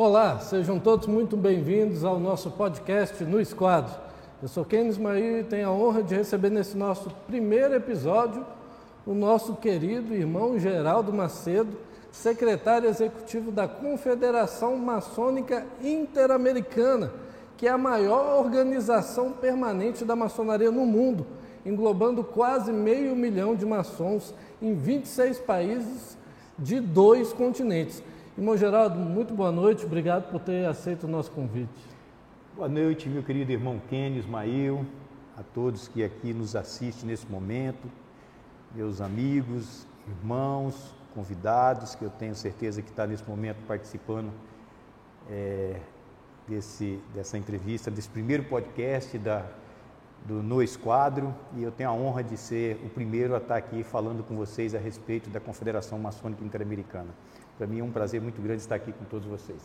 [0.00, 3.92] Olá, sejam todos muito bem-vindos ao nosso podcast No Esquadro.
[4.40, 8.46] Eu sou Ken Ismail e tenho a honra de receber nesse nosso primeiro episódio
[9.04, 11.76] o nosso querido irmão Geraldo Macedo,
[12.12, 17.10] secretário executivo da Confederação Maçônica Interamericana,
[17.56, 21.26] que é a maior organização permanente da maçonaria no mundo,
[21.66, 26.16] englobando quase meio milhão de maçons em 26 países
[26.56, 28.00] de dois continentes.
[28.38, 31.80] Irmão Geraldo, muito boa noite, obrigado por ter aceito o nosso convite.
[32.54, 34.86] Boa noite, meu querido irmão Kenny Ismael,
[35.36, 37.90] a todos que aqui nos assistem nesse momento,
[38.72, 44.30] meus amigos, irmãos, convidados, que eu tenho certeza que está nesse momento participando
[45.28, 45.80] é,
[46.46, 49.44] desse, dessa entrevista, desse primeiro podcast da,
[50.24, 53.82] do No Esquadro, e eu tenho a honra de ser o primeiro a estar aqui
[53.82, 57.10] falando com vocês a respeito da Confederação Maçônica Interamericana.
[57.58, 59.58] Para mim é um prazer muito grande estar aqui com todos vocês.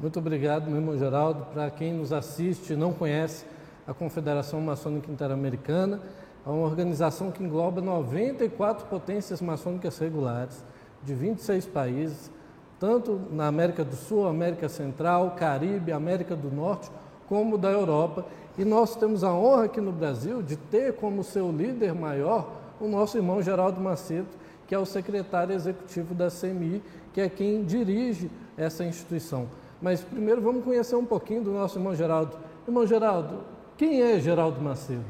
[0.00, 1.46] Muito obrigado, meu irmão Geraldo.
[1.54, 3.46] Para quem nos assiste e não conhece
[3.86, 6.00] a Confederação Maçônica Interamericana,
[6.44, 10.64] é uma organização que engloba 94 potências maçônicas regulares
[11.04, 12.32] de 26 países,
[12.80, 16.90] tanto na América do Sul, América Central, Caribe, América do Norte,
[17.28, 18.26] como da Europa.
[18.58, 22.50] E nós temos a honra aqui no Brasil de ter como seu líder maior
[22.80, 24.26] o nosso irmão Geraldo Macedo,
[24.66, 29.48] que é o secretário executivo da CMI, que é quem dirige essa instituição.
[29.80, 32.36] Mas primeiro vamos conhecer um pouquinho do nosso irmão Geraldo.
[32.66, 33.44] Irmão Geraldo,
[33.76, 35.04] quem é Geraldo Macedo?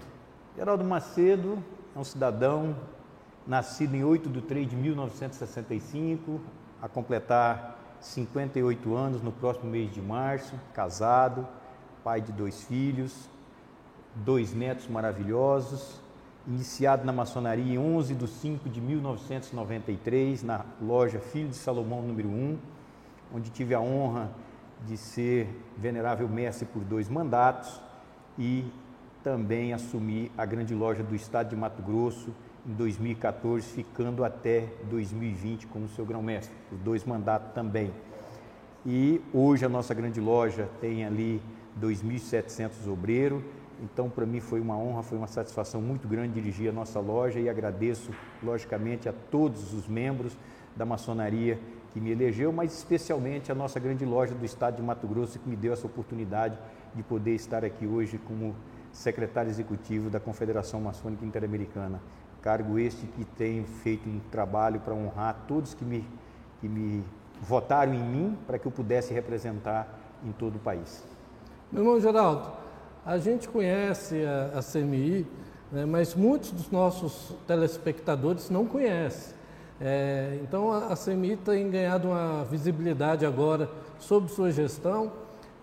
[0.57, 1.59] Geraldo Macedo
[1.95, 2.77] é um cidadão
[3.47, 6.41] nascido em 8 de 3 de 1965,
[6.81, 11.47] a completar 58 anos no próximo mês de março, casado,
[12.05, 13.29] pai de dois filhos,
[14.15, 16.01] dois netos maravilhosos,
[16.47, 22.29] iniciado na maçonaria em 11 de 5 de 1993, na loja Filho de Salomão número
[22.29, 22.59] 1,
[23.35, 24.31] onde tive a honra
[24.87, 27.81] de ser venerável mestre por dois mandatos
[28.39, 28.65] e
[29.23, 32.35] também assumi a grande loja do estado de Mato Grosso
[32.67, 37.93] em 2014, ficando até 2020 como seu grão-mestre, por dois mandatos também.
[38.85, 41.41] E hoje a nossa grande loja tem ali
[41.81, 43.43] 2.700 obreiros,
[43.83, 47.41] então para mim foi uma honra, foi uma satisfação muito grande dirigir a nossa loja
[47.41, 48.11] e agradeço,
[48.43, 50.37] logicamente, a todos os membros
[50.77, 51.59] da maçonaria
[51.93, 55.49] que me elegeu, mas especialmente a nossa grande loja do estado de Mato Grosso que
[55.49, 56.57] me deu essa oportunidade
[56.95, 58.55] de poder estar aqui hoje como
[58.93, 62.01] secretário executivo da Confederação Maçônica Interamericana.
[62.43, 66.07] Cargo este que tem feito um trabalho para honrar todos que me,
[66.61, 67.05] que me
[67.41, 69.89] votaram em mim para que eu pudesse representar
[70.25, 71.05] em todo o país.
[71.71, 72.51] Meu irmão Geraldo,
[73.05, 75.27] a gente conhece a, a CMI,
[75.73, 79.35] né, mas muitos dos nossos telespectadores não conhecem.
[79.81, 85.11] É, então a, a CMI tem ganhado uma visibilidade agora sobre sua gestão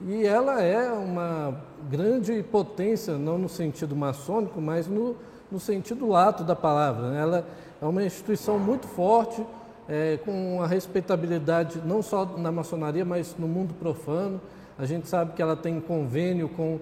[0.02, 1.56] e ela é uma
[1.90, 5.16] grande potência, não no sentido maçônico, mas no,
[5.52, 7.10] no sentido lato da palavra.
[7.10, 7.22] Né?
[7.22, 7.48] Ela
[7.82, 9.44] é uma instituição muito forte,
[9.90, 14.40] é, com a respeitabilidade não só na maçonaria, mas no mundo profano.
[14.78, 16.80] A gente sabe que ela tem convênio com,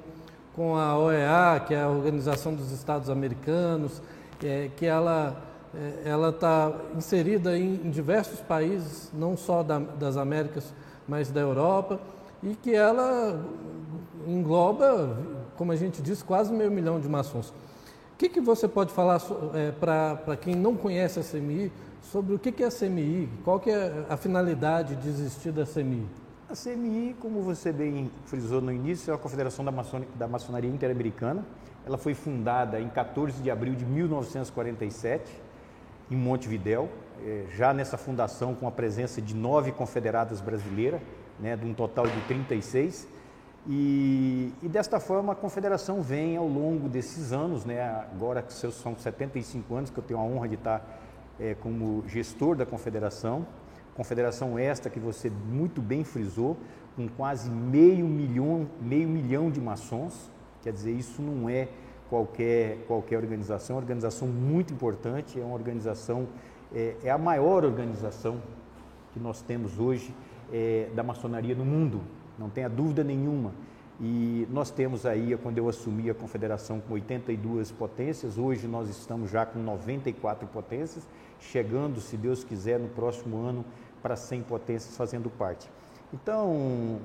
[0.56, 4.02] com a OEA, que é a Organização dos Estados Americanos,
[4.44, 5.36] é, que ela
[5.76, 10.74] é, ela está inserida em, em, diversos países, não só da, das Américas,
[11.06, 12.00] mas da Europa
[12.42, 13.44] e que ela
[14.26, 15.18] engloba,
[15.58, 17.50] como a gente disse, quase meio milhão de maçons.
[17.50, 19.22] O que, que você pode falar
[19.54, 21.72] é, para quem não conhece a CMI
[22.02, 23.30] sobre o que, que é a CMI?
[23.44, 26.06] Qual que é a finalidade de existir da CMI?
[26.48, 29.72] A CMI, como você bem frisou no início, é a Confederação da,
[30.14, 31.44] da Maçonaria Interamericana.
[31.84, 35.42] Ela foi fundada em 14 de abril de 1947,
[36.12, 36.88] em Montevidéu,
[37.26, 41.02] é, já nessa fundação com a presença de nove confederadas brasileiras,
[41.40, 43.08] né, de um total de 36.
[43.68, 47.82] E, e, desta forma a confederação vem ao longo desses anos, né,
[48.14, 51.02] agora que são 75 anos que eu tenho a honra de estar
[51.40, 53.48] é, como gestor da confederação,
[53.96, 56.58] confederação esta que você muito bem frisou,
[56.96, 60.30] com quase meio milhão, meio milhão de maçons,
[60.62, 61.68] quer dizer, isso não é
[62.10, 66.28] qualquer, qualquer organização, é uma organização muito importante, é uma organização,
[66.74, 68.42] é, é a maior organização
[69.14, 70.14] que nós temos hoje
[70.52, 72.02] é, da maçonaria no mundo,
[72.38, 73.54] não tenha dúvida nenhuma.
[74.00, 79.32] E nós temos aí, quando eu assumi a confederação com 82 potências, hoje nós estamos
[79.32, 81.08] já com 94 potências,
[81.40, 83.64] chegando, se Deus quiser, no próximo ano
[84.06, 85.68] para 100 potências fazendo parte.
[86.14, 86.54] Então,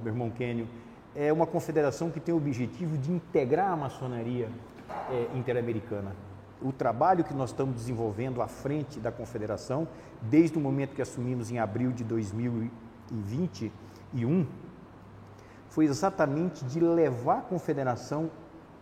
[0.03, 0.69] meu irmão Kênio,
[1.17, 4.51] é uma confederação que tem o objetivo de integrar a maçonaria
[5.11, 6.15] é, interamericana.
[6.61, 9.89] O trabalho que nós estamos desenvolvendo à frente da confederação,
[10.21, 12.71] desde o momento que assumimos em abril de 2000
[13.11, 14.47] 2021,
[15.71, 18.31] foi exatamente de levar a confederação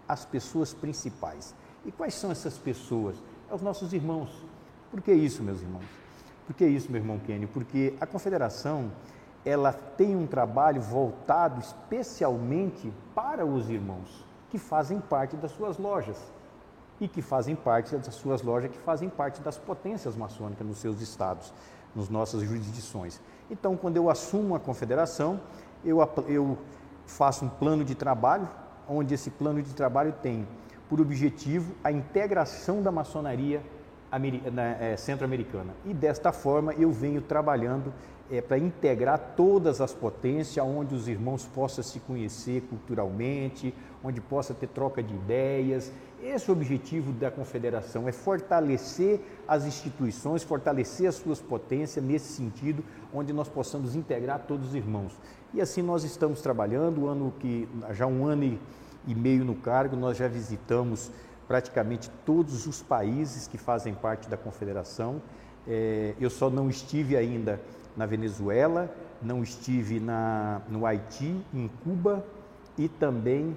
[0.08, 1.54] às pessoas principais.
[1.86, 3.14] E quais são essas pessoas?
[3.48, 4.44] É os nossos irmãos.
[4.90, 5.97] Por que isso, meus irmãos?
[6.48, 7.46] Por que isso, meu irmão Kenny?
[7.46, 8.90] Porque a confederação
[9.44, 16.16] ela tem um trabalho voltado especialmente para os irmãos que fazem parte das suas lojas
[16.98, 21.02] e que fazem parte das suas lojas, que fazem parte das potências maçônicas nos seus
[21.02, 21.52] estados,
[21.94, 23.20] nas nossas jurisdições.
[23.50, 25.38] Então, quando eu assumo a confederação,
[25.84, 26.56] eu, eu
[27.04, 28.48] faço um plano de trabalho,
[28.88, 30.48] onde esse plano de trabalho tem
[30.88, 33.62] por objetivo a integração da maçonaria
[34.96, 35.74] centro-americana.
[35.84, 37.92] E desta forma eu venho trabalhando
[38.30, 44.52] é, para integrar todas as potências, onde os irmãos possam se conhecer culturalmente, onde possa
[44.52, 45.90] ter troca de ideias.
[46.22, 52.32] Esse é o objetivo da confederação, é fortalecer as instituições, fortalecer as suas potências nesse
[52.32, 52.84] sentido,
[53.14, 55.12] onde nós possamos integrar todos os irmãos.
[55.54, 58.58] E assim nós estamos trabalhando, o ano que já um ano
[59.06, 61.10] e meio no cargo, nós já visitamos
[61.48, 65.20] praticamente todos os países que fazem parte da confederação.
[65.66, 67.60] É, eu só não estive ainda
[67.96, 72.24] na Venezuela, não estive na, no Haiti, em Cuba
[72.76, 73.56] e também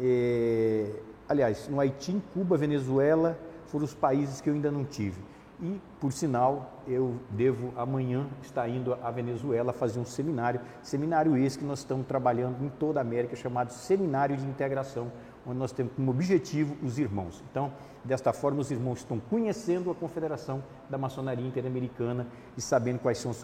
[0.00, 0.90] é,
[1.28, 5.20] aliás, no Haiti, em Cuba, Venezuela, foram os países que eu ainda não tive.
[5.60, 11.58] E, por sinal, eu devo amanhã estar indo à Venezuela fazer um seminário, seminário esse
[11.58, 15.10] que nós estamos trabalhando em toda a América, chamado Seminário de Integração,
[15.48, 17.42] onde nós temos como objetivo os irmãos.
[17.50, 17.72] Então,
[18.04, 23.30] desta forma, os irmãos estão conhecendo a Confederação da Maçonaria Interamericana e sabendo quais são
[23.30, 23.42] os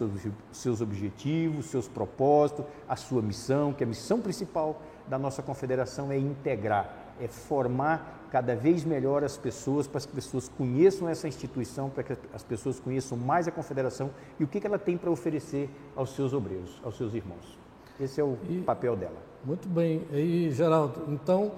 [0.51, 6.17] seus, objetivos, seus propósitos, a sua missão, que a missão principal da nossa confederação é
[6.17, 11.89] integrar é formar cada vez melhor as pessoas, para que as pessoas conheçam essa instituição,
[11.89, 15.69] para que as pessoas conheçam mais a confederação e o que ela tem para oferecer
[15.95, 17.57] aos seus obreiros, aos seus irmãos.
[17.99, 19.17] Esse é o e, papel dela.
[19.43, 20.05] Muito bem.
[20.11, 21.53] E, Geraldo, então,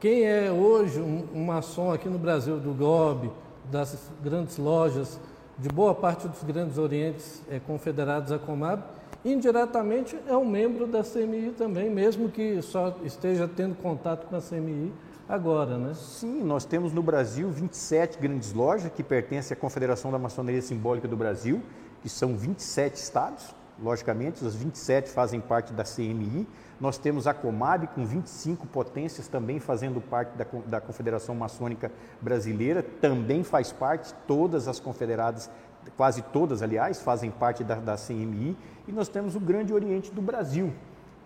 [0.00, 3.30] quem é hoje um, um maçom aqui no Brasil, do GOB,
[3.70, 5.20] das grandes lojas,
[5.58, 8.82] de boa parte dos grandes orientes é, confederados à Comab,
[9.22, 14.40] indiretamente é um membro da CMI também, mesmo que só esteja tendo contato com a
[14.40, 14.90] CMI
[15.28, 15.92] agora, né?
[15.94, 21.06] Sim, nós temos no Brasil 27 grandes lojas que pertencem à Confederação da Maçonaria Simbólica
[21.06, 21.60] do Brasil,
[22.00, 26.46] que são 27 estados, logicamente, os 27 fazem parte da CMI.
[26.80, 31.90] Nós temos a Comab com 25 potências também fazendo parte da, da Confederação Maçônica
[32.20, 35.50] Brasileira, também faz parte, todas as confederadas
[35.96, 38.56] quase todas, aliás, fazem parte da, da CMI,
[38.86, 40.72] e nós temos o Grande Oriente do Brasil,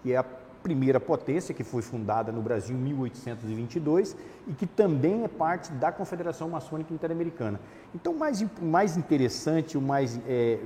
[0.03, 0.25] que é a
[0.65, 4.17] primeira potência que foi fundada no Brasil em 1822
[4.49, 7.61] e que também é parte da Confederação Maçônica Interamericana.
[7.95, 10.59] Então, o mais, mais interessante, o mais é,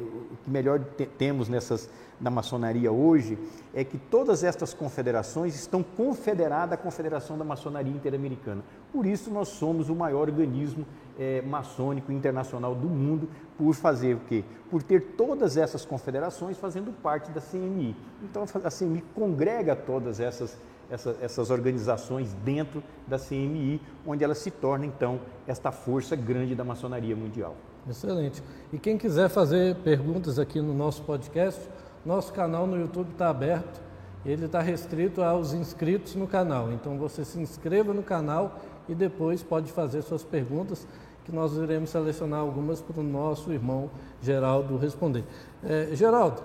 [0.45, 1.91] que melhor te, temos nessas
[2.21, 3.39] na maçonaria hoje
[3.75, 8.63] é que todas estas confederações estão confederadas à Confederação da Maçonaria Interamericana.
[8.93, 10.87] Por isso, nós somos o maior organismo
[11.19, 14.45] é, maçônico internacional do mundo por fazer o quê?
[14.71, 17.97] Por ter todas essas confederações fazendo parte da CMI.
[18.23, 20.57] Então a CMI congrega todas essas,
[20.89, 26.65] essas, essas organizações dentro da CMI, onde ela se torna então esta força grande da
[26.65, 27.57] maçonaria mundial.
[27.89, 28.43] Excelente.
[28.73, 31.69] E quem quiser fazer perguntas aqui no nosso podcast,
[32.05, 33.81] nosso canal no YouTube está aberto.
[34.27, 36.73] Ele está restrito aos inscritos no canal.
[36.73, 40.87] Então você se inscreva no canal e depois pode fazer suas perguntas
[41.29, 43.91] que nós iremos selecionar algumas para o nosso irmão
[44.23, 45.23] Geraldo responder.
[45.63, 46.43] É, Geraldo,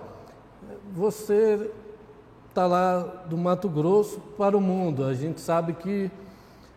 [0.92, 1.70] você
[2.50, 5.04] está lá do Mato Grosso para o mundo.
[5.04, 6.10] A gente sabe que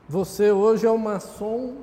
[0.07, 1.79] você hoje é o maçom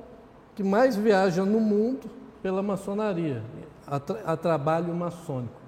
[0.55, 2.09] que mais viaja no mundo
[2.43, 3.43] pela maçonaria,
[3.87, 5.61] a, tra a trabalho maçônico.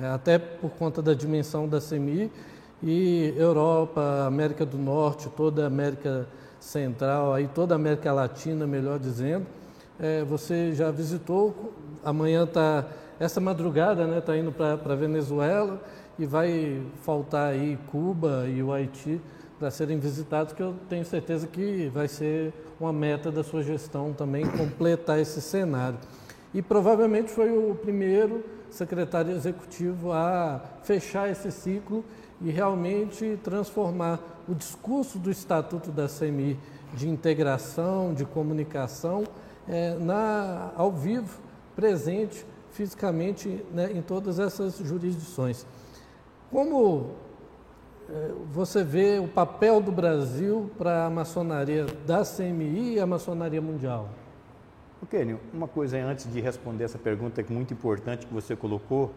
[0.00, 2.32] É, até por conta da dimensão da CEMI
[2.82, 6.26] e Europa, América do Norte, toda a América
[6.58, 9.46] Central, aí toda a América Latina, melhor dizendo,
[10.00, 12.86] é, você já visitou, amanhã está,
[13.18, 15.80] essa madrugada, né, está indo para Venezuela
[16.18, 19.20] e vai faltar aí Cuba e o Haiti
[19.58, 24.14] para serem visitados, que eu tenho certeza que vai ser uma meta da sua gestão
[24.14, 25.98] também completar esse cenário.
[26.54, 32.02] E provavelmente foi o primeiro secretário executivo a fechar esse ciclo
[32.40, 36.58] e realmente transformar o discurso do Estatuto da CMI
[36.94, 39.24] de integração, de comunicação,
[39.70, 41.40] é, na, ao vivo,
[41.76, 45.66] presente fisicamente né, em todas essas jurisdições.
[46.50, 47.10] Como
[48.08, 53.60] é, você vê o papel do Brasil para a maçonaria da CMI e a maçonaria
[53.60, 54.08] mundial?
[55.00, 58.54] O Kênio, uma coisa antes de responder essa pergunta que é muito importante que você
[58.54, 59.12] colocou,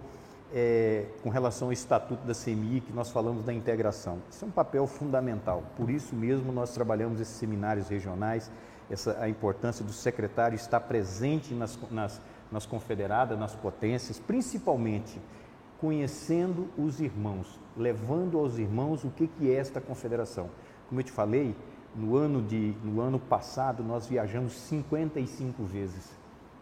[0.53, 4.19] é, com relação ao estatuto da CMI, que nós falamos da integração.
[4.29, 5.63] Isso é um papel fundamental.
[5.75, 8.51] Por isso mesmo nós trabalhamos esses seminários regionais,
[8.89, 12.21] essa, a importância do secretário estar presente nas, nas,
[12.51, 15.19] nas confederadas, nas potências, principalmente
[15.79, 20.49] conhecendo os irmãos, levando aos irmãos o que, que é esta confederação.
[20.87, 21.55] Como eu te falei,
[21.95, 26.09] no ano, de, no ano passado nós viajamos 55 vezes.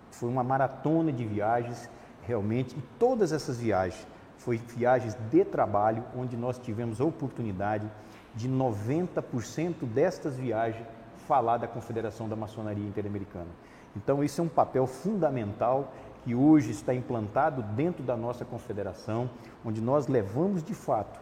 [0.10, 1.90] Foi uma maratona de viagens
[2.24, 7.90] realmente, e todas essas viagens foi viagens de trabalho, onde nós tivemos a oportunidade
[8.36, 10.86] de 90% destas viagens
[11.22, 13.50] falar da Confederação da Maçonaria Interamericana.
[13.96, 19.30] Então, isso é um papel fundamental que hoje está implantado dentro da nossa confederação,
[19.66, 21.20] onde nós levamos de fato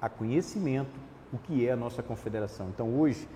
[0.00, 1.00] a conhecimento
[1.32, 2.68] o que é a nossa confederação.
[2.68, 3.26] Então, hoje,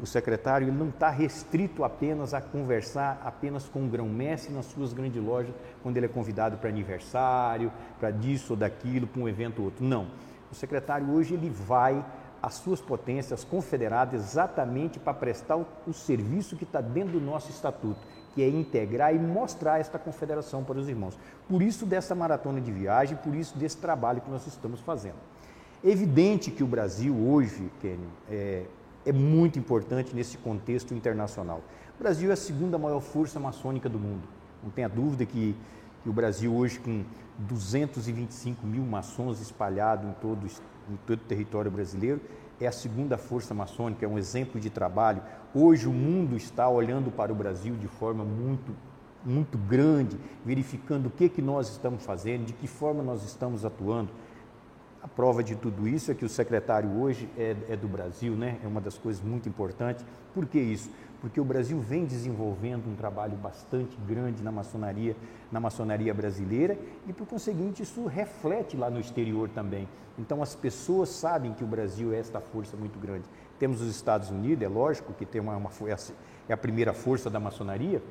[0.00, 5.22] o, secretário não está restrito apenas a conversar apenas com o grão-mestre nas suas grandes
[5.22, 9.66] lojas, quando ele é convidado para aniversário, para disso ou daquilo, para um evento ou
[9.66, 9.84] outro.
[9.84, 10.06] Não.
[10.50, 12.04] O secretário hoje ele vai
[12.44, 17.50] às suas potências confederadas exatamente para prestar o, o serviço que está dentro do nosso
[17.50, 17.98] estatuto,
[18.34, 21.18] que é integrar e mostrar esta confederação para os irmãos.
[21.48, 25.16] Por isso dessa maratona de viagem, por isso desse trabalho que nós estamos fazendo.
[25.82, 28.66] É evidente que o Brasil hoje, Kenny, é,
[29.06, 31.62] é muito importante nesse contexto internacional.
[31.98, 34.28] O Brasil é a segunda maior força maçônica do mundo.
[34.62, 35.56] Não tenha dúvida que,
[36.02, 37.04] que o Brasil hoje com
[37.38, 40.46] 225 mil maçons espalhados em todo,
[40.90, 42.20] em todo o território brasileiro
[42.60, 45.22] é a segunda força maçônica, é um exemplo de trabalho.
[45.54, 48.74] Hoje o mundo está olhando para o Brasil de forma muito
[49.24, 54.10] muito grande, verificando o que, que nós estamos fazendo, de que forma nós estamos atuando.
[55.04, 58.58] A prova de tudo isso é que o secretário hoje é, é, do Brasil, né?
[58.64, 60.02] é uma das coisas muito importantes.
[60.32, 60.90] Por que isso?
[61.20, 65.14] Porque o Brasil vem desenvolvendo um trabalho bastante grande na maçonaria,
[65.52, 69.86] na maçonaria brasileira e, por conseguinte, isso reflete lá no exterior também.
[70.18, 73.24] Então, as pessoas sabem que o Brasil é esta força muito grande.
[73.58, 75.70] Temos os Estados Unidos, é lógico que tem uma, uma
[76.48, 78.02] é a primeira força da maçonaria,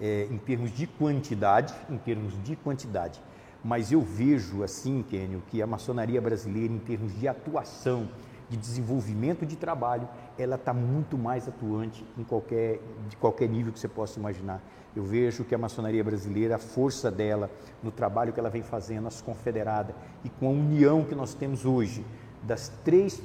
[0.00, 3.20] é, em termos de quantidade, em termos de quantidade
[3.64, 8.08] mas eu vejo assim, Kênio, que a maçonaria brasileira, em termos de atuação,
[8.50, 13.78] de desenvolvimento de trabalho, ela está muito mais atuante em qualquer, de qualquer nível que
[13.78, 14.62] você possa imaginar.
[14.94, 17.50] Eu vejo que a maçonaria brasileira, a força dela,
[17.82, 21.64] no trabalho que ela vem fazendo, as confederadas, e com a união que nós temos
[21.64, 22.04] hoje,
[22.42, 23.22] das três,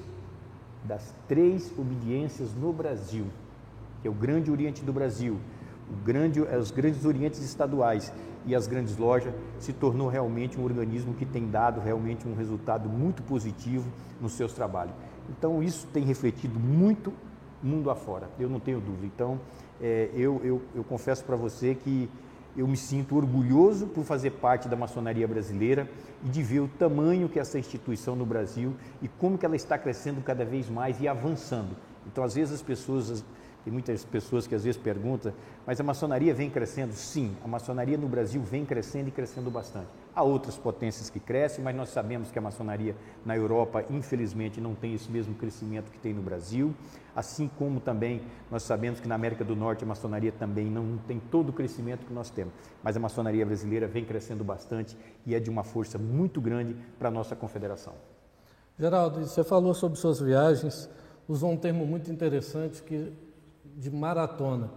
[0.83, 3.25] das três obediências no Brasil,
[4.01, 5.37] que é o Grande Oriente do Brasil,
[6.05, 8.13] grande, os grandes orientes estaduais
[8.47, 12.89] e as grandes lojas, se tornou realmente um organismo que tem dado realmente um resultado
[12.89, 13.85] muito positivo
[14.19, 14.95] nos seus trabalhos.
[15.29, 17.13] Então, isso tem refletido muito
[17.61, 19.05] mundo afora, eu não tenho dúvida.
[19.05, 19.39] Então,
[19.81, 22.09] é, eu, eu, eu confesso para você que
[22.55, 25.87] eu me sinto orgulhoso por fazer parte da maçonaria brasileira
[26.25, 29.77] e de ver o tamanho que essa instituição no Brasil e como que ela está
[29.77, 31.75] crescendo cada vez mais e avançando.
[32.07, 33.23] Então, às vezes as pessoas
[33.67, 35.33] tem muitas pessoas que às vezes perguntam,
[35.65, 36.93] mas a maçonaria vem crescendo?
[36.93, 39.87] Sim, a maçonaria no Brasil vem crescendo e crescendo bastante.
[40.15, 42.95] Há outras potências que crescem, mas nós sabemos que a maçonaria
[43.25, 46.73] na Europa, infelizmente, não tem esse mesmo crescimento que tem no Brasil.
[47.13, 51.19] Assim como também nós sabemos que na América do Norte a maçonaria também não tem
[51.19, 52.53] todo o crescimento que nós temos.
[52.81, 54.95] Mas a maçonaria brasileira vem crescendo bastante
[55.25, 57.95] e é de uma força muito grande para a nossa confederação.
[58.79, 60.89] Geraldo, você falou sobre suas viagens,
[61.27, 63.26] usou um termo muito interessante que
[63.77, 64.71] de maratona.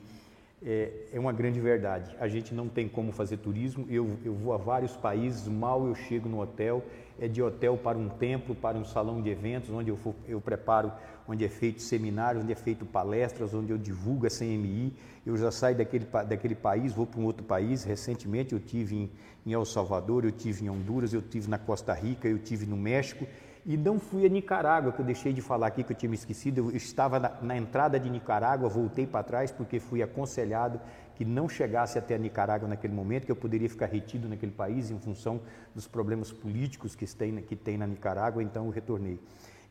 [0.64, 2.14] é, é, uma grande verdade.
[2.21, 3.87] A gente não tem como fazer turismo.
[3.90, 6.85] Eu, eu vou a vários países, mal eu chego no hotel,
[7.21, 10.40] é de hotel para um templo, para um salão de eventos, onde eu, for, eu
[10.40, 10.92] preparo,
[11.26, 14.92] onde é feito seminário, onde é feito palestras, onde eu divulgo a CMI.
[15.26, 17.85] Eu já saio daquele, daquele país, vou para um outro país.
[17.85, 19.11] Recentemente eu tive em,
[19.45, 22.76] em El Salvador, eu tive em Honduras, eu tive na Costa Rica, eu tive no
[22.76, 23.26] México
[23.64, 26.16] e não fui a Nicarágua, que eu deixei de falar aqui, que eu tinha me
[26.16, 26.71] esquecido.
[26.71, 30.81] Eu estava na, na entrada de Nicarágua, voltei para trás porque fui aconselhado
[31.14, 34.90] que não chegasse até a Nicarágua naquele momento, que eu poderia ficar retido naquele país
[34.90, 35.40] em função
[35.75, 39.21] dos problemas políticos que tem, que tem na Nicarágua, então eu retornei.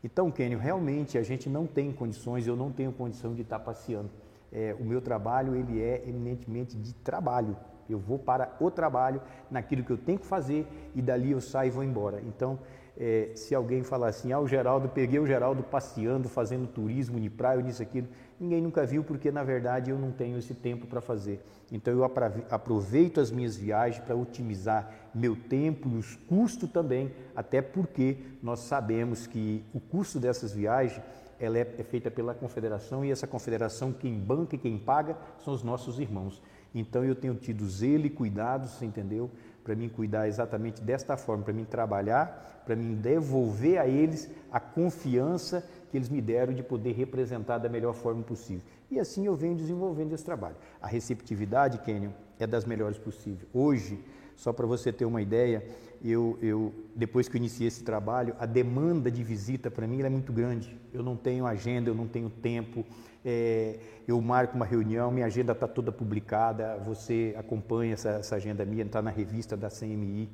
[0.02, 4.10] Então, Kenio, realmente a gente não tem condições, eu não tenho condição de estar passeando.
[4.50, 7.56] É, o meu trabalho ele é eminentemente de trabalho.
[7.88, 9.20] Eu vou para o trabalho,
[9.50, 12.22] naquilo que eu tenho que fazer e dali eu saio e vou embora.
[12.26, 12.58] Então,
[12.96, 17.30] é, se alguém falar assim, ah, o Geraldo, peguei o Geraldo passeando, fazendo turismo de
[17.30, 18.08] praia, nisso, aquilo,
[18.38, 21.40] ninguém nunca viu, porque na verdade eu não tenho esse tempo para fazer.
[21.70, 22.04] Então eu
[22.50, 28.60] aproveito as minhas viagens para otimizar meu tempo e os custos também, até porque nós
[28.60, 31.00] sabemos que o custo dessas viagens
[31.40, 35.52] ela é, é feita pela confederação e essa confederação quem banca e quem paga são
[35.54, 36.40] os nossos irmãos.
[36.74, 39.30] Então eu tenho tido zelo e cuidado, você entendeu?
[39.64, 44.60] Para mim cuidar exatamente desta forma, para mim trabalhar, para mim devolver a eles a
[44.60, 48.62] confiança que eles me deram de poder representar da melhor forma possível.
[48.90, 50.56] E assim eu venho desenvolvendo esse trabalho.
[50.80, 53.46] A receptividade, Kenyon, é das melhores possíveis.
[53.52, 53.98] Hoje,
[54.36, 55.64] só para você ter uma ideia,
[56.04, 60.08] eu, eu, depois que eu iniciei esse trabalho, a demanda de visita para mim é
[60.08, 60.78] muito grande.
[60.92, 62.84] Eu não tenho agenda, eu não tenho tempo,
[63.24, 68.64] é, eu marco uma reunião, minha agenda está toda publicada, você acompanha essa, essa agenda
[68.64, 70.28] minha, está na revista da CMI.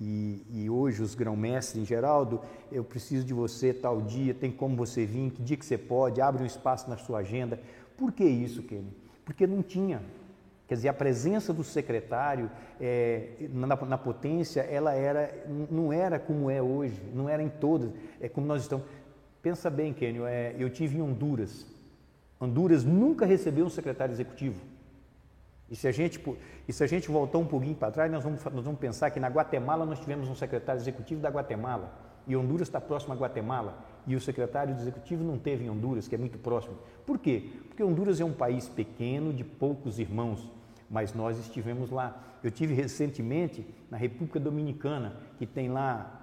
[0.00, 2.40] E, e hoje os grão-mestres Geraldo,
[2.72, 6.20] eu preciso de você tal dia, tem como você vir, que dia que você pode,
[6.20, 7.60] abre um espaço na sua agenda.
[7.96, 8.92] Por que isso, Kenny?
[9.24, 10.02] Porque não tinha.
[10.66, 15.32] Quer dizer, a presença do secretário é, na, na, potência, ela era,
[15.70, 18.86] não era como é hoje, não era em todas, é como nós estamos.
[19.42, 21.66] Pensa bem, Kenny, é, eu tive em Honduras,
[22.40, 24.60] Honduras nunca recebeu um secretário executivo.
[25.70, 26.22] E se a gente,
[26.68, 29.18] e se a gente voltar um pouquinho para trás, nós vamos, nós vamos pensar que
[29.18, 31.92] na Guatemala nós tivemos um secretário executivo da Guatemala.
[32.26, 33.82] E Honduras está próximo à Guatemala.
[34.06, 36.76] E o secretário executivo não teve em Honduras, que é muito próximo.
[37.06, 37.50] Por quê?
[37.68, 40.50] Porque Honduras é um país pequeno, de poucos irmãos,
[40.90, 42.22] mas nós estivemos lá.
[42.42, 46.20] Eu tive recentemente na República Dominicana, que tem lá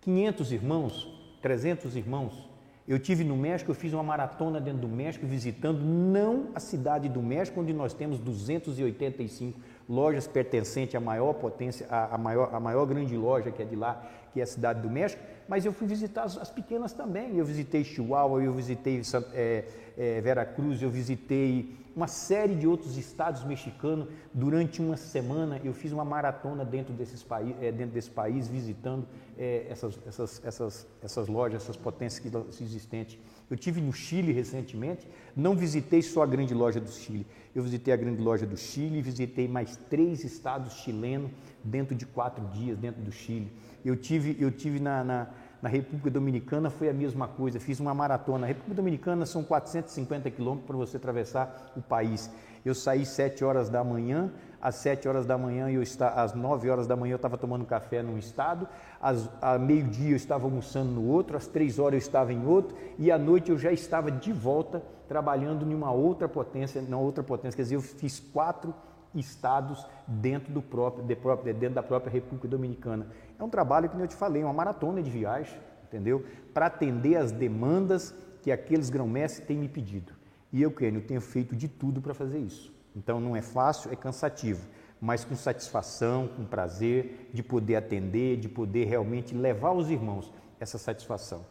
[0.00, 1.08] 500 irmãos,
[1.40, 2.48] 300 irmãos,
[2.86, 7.08] eu tive no México, eu fiz uma maratona dentro do México, visitando não a cidade
[7.08, 12.84] do México, onde nós temos 285 lojas pertencentes à maior potência, à, maior, à maior
[12.84, 15.86] grande loja que é de lá, que é a cidade do México, mas eu fui
[15.86, 17.38] visitar as, as pequenas também.
[17.38, 19.00] Eu visitei Chihuahua, eu visitei
[19.32, 19.64] é,
[19.96, 24.08] é, Veracruz, eu visitei uma série de outros estados mexicanos.
[24.32, 29.06] Durante uma semana eu fiz uma maratona dentro, desses país, é, dentro desse país, visitando
[29.38, 32.22] é, essas, essas, essas, essas lojas, essas potências
[32.60, 33.18] existentes.
[33.50, 37.92] Eu tive no Chile recentemente, não visitei só a grande loja do Chile, eu visitei
[37.92, 41.30] a grande loja do Chile, visitei mais três estados chilenos
[41.62, 43.52] dentro de quatro dias dentro do Chile.
[43.84, 45.28] Eu tive, eu tive na, na,
[45.64, 48.40] na República Dominicana, foi a mesma coisa, fiz uma maratona.
[48.40, 52.30] Na República Dominicana são 450 quilômetros para você atravessar o país.
[52.66, 56.68] Eu saí 7 horas da manhã, às 7 horas da manhã, eu está, às 9
[56.68, 58.68] horas da manhã eu estava tomando café num estado,
[59.00, 59.26] às,
[59.58, 63.16] meio-dia eu estava almoçando no outro, às 3 horas eu estava em outro, e à
[63.16, 67.56] noite eu já estava de volta trabalhando em uma outra potência, na outra potência.
[67.56, 68.74] Quer dizer, eu fiz quatro
[69.14, 73.06] estados dentro, do próprio, de próprio, dentro da própria República Dominicana.
[73.38, 76.24] É um trabalho que eu te falei, uma maratona de viagem, entendeu?
[76.52, 80.12] Para atender as demandas que aqueles grão-mestres têm me pedido.
[80.52, 82.72] E eu, Kênio, tenho feito de tudo para fazer isso.
[82.94, 84.68] Então não é fácil, é cansativo,
[85.00, 90.78] mas com satisfação, com prazer de poder atender, de poder realmente levar aos irmãos essa
[90.78, 91.44] satisfação.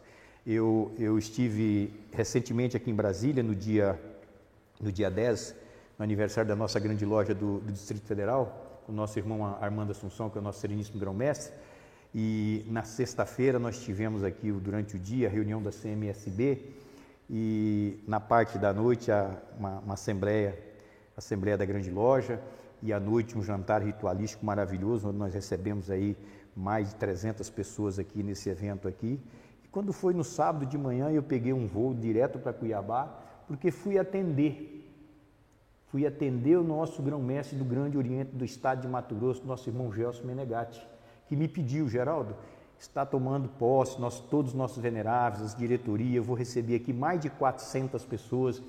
[0.46, 4.00] Eu, eu estive recentemente aqui em Brasília, no dia,
[4.80, 5.54] no dia 10,
[6.04, 10.30] aniversário da nossa grande loja do, do Distrito Federal, com o nosso irmão Armando Assunção,
[10.30, 11.52] que é o nosso sereníssimo grão-mestre.
[12.14, 16.62] E na sexta-feira nós tivemos aqui, durante o dia, a reunião da CMSB
[17.28, 19.10] e na parte da noite
[19.58, 20.56] uma, uma assembleia,
[21.16, 22.40] assembleia da grande loja
[22.82, 26.16] e à noite um jantar ritualístico maravilhoso, onde nós recebemos aí
[26.54, 29.18] mais de 300 pessoas aqui nesse evento aqui.
[29.64, 33.06] E quando foi no sábado de manhã, eu peguei um voo direto para Cuiabá,
[33.48, 34.83] porque fui atender
[35.94, 39.92] fui atender o nosso grão-mestre do Grande Oriente do Estado de Mato Grosso, nosso irmão
[39.92, 40.84] Gelson Menegatti,
[41.28, 42.34] que me pediu, Geraldo,
[42.76, 47.20] está tomando posse, nós, todos os nossos veneráveis, as diretorias, eu vou receber aqui mais
[47.20, 48.60] de 400 pessoas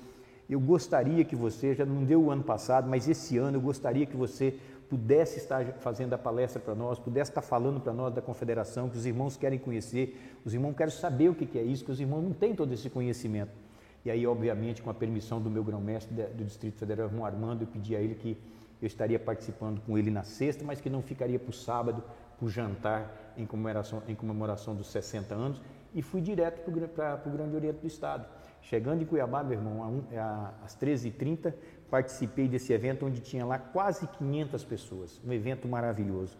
[0.48, 4.06] eu gostaria que você, já não deu o ano passado, mas esse ano eu gostaria
[4.06, 4.56] que você
[4.88, 8.96] pudesse estar fazendo a palestra para nós, pudesse estar falando para nós da confederação, que
[8.96, 12.22] os irmãos querem conhecer, os irmãos querem saber o que é isso, que os irmãos
[12.22, 13.65] não têm todo esse conhecimento.
[14.06, 17.66] E aí, obviamente, com a permissão do meu grão-mestre do Distrito Federal, Irmão Armando, eu
[17.66, 18.38] pedi a ele que
[18.80, 22.04] eu estaria participando com ele na sexta, mas que não ficaria para o sábado,
[22.38, 25.60] para o jantar em comemoração, em comemoração dos 60 anos,
[25.92, 28.28] e fui direto para o Grande Oriente do Estado.
[28.62, 30.04] Chegando em Cuiabá, meu irmão,
[30.64, 31.52] às 13h30,
[31.90, 36.38] participei desse evento onde tinha lá quase 500 pessoas, um evento maravilhoso.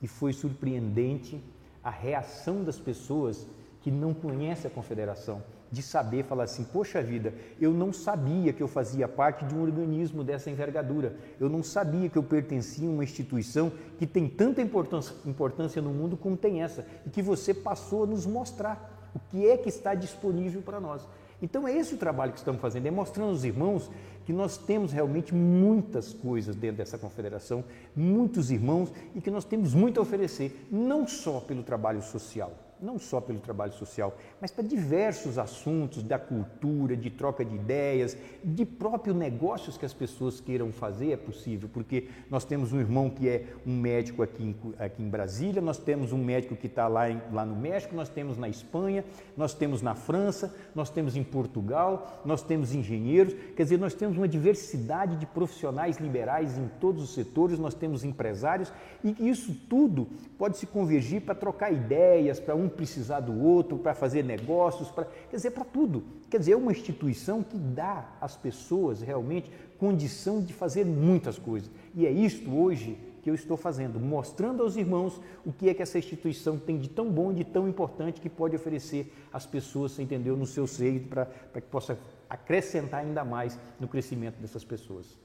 [0.00, 1.42] E foi surpreendente
[1.82, 3.48] a reação das pessoas
[3.80, 8.62] que não conhecem a confederação, de saber falar assim: poxa vida, eu não sabia que
[8.62, 12.92] eu fazia parte de um organismo dessa envergadura, eu não sabia que eu pertencia a
[12.92, 17.54] uma instituição que tem tanta importância, importância no mundo como tem essa, e que você
[17.54, 21.06] passou a nos mostrar o que é que está disponível para nós.
[21.42, 23.90] Então é esse o trabalho que estamos fazendo, é mostrando aos irmãos
[24.26, 27.64] que nós temos realmente muitas coisas dentro dessa confederação,
[27.96, 32.98] muitos irmãos e que nós temos muito a oferecer, não só pelo trabalho social, não
[32.98, 38.64] só pelo trabalho social, mas para diversos assuntos da cultura, de troca de ideias, de
[38.64, 43.28] próprios negócios que as pessoas queiram fazer, é possível, porque nós temos um irmão que
[43.28, 47.04] é um médico aqui em, aqui em Brasília, nós temos um médico que está lá,
[47.32, 49.04] lá no México, nós temos na Espanha,
[49.36, 54.16] nós temos na França, nós temos em Portugal, nós temos engenheiros, quer dizer, nós temos
[54.16, 58.72] uma diversidade de profissionais liberais em todos os setores, nós temos empresários
[59.04, 63.94] e isso tudo pode se convergir para trocar ideias, para um precisar do outro, para
[63.94, 66.02] fazer negócios, para, quer dizer, para tudo.
[66.30, 71.70] Quer dizer, é uma instituição que dá às pessoas realmente condição de fazer muitas coisas.
[71.94, 75.82] E é isto hoje que eu estou fazendo, mostrando aos irmãos o que é que
[75.82, 80.02] essa instituição tem de tão bom, de tão importante que pode oferecer às pessoas, você
[80.02, 85.18] entendeu, no seu seio, para que possa acrescentar ainda mais no crescimento dessas pessoas.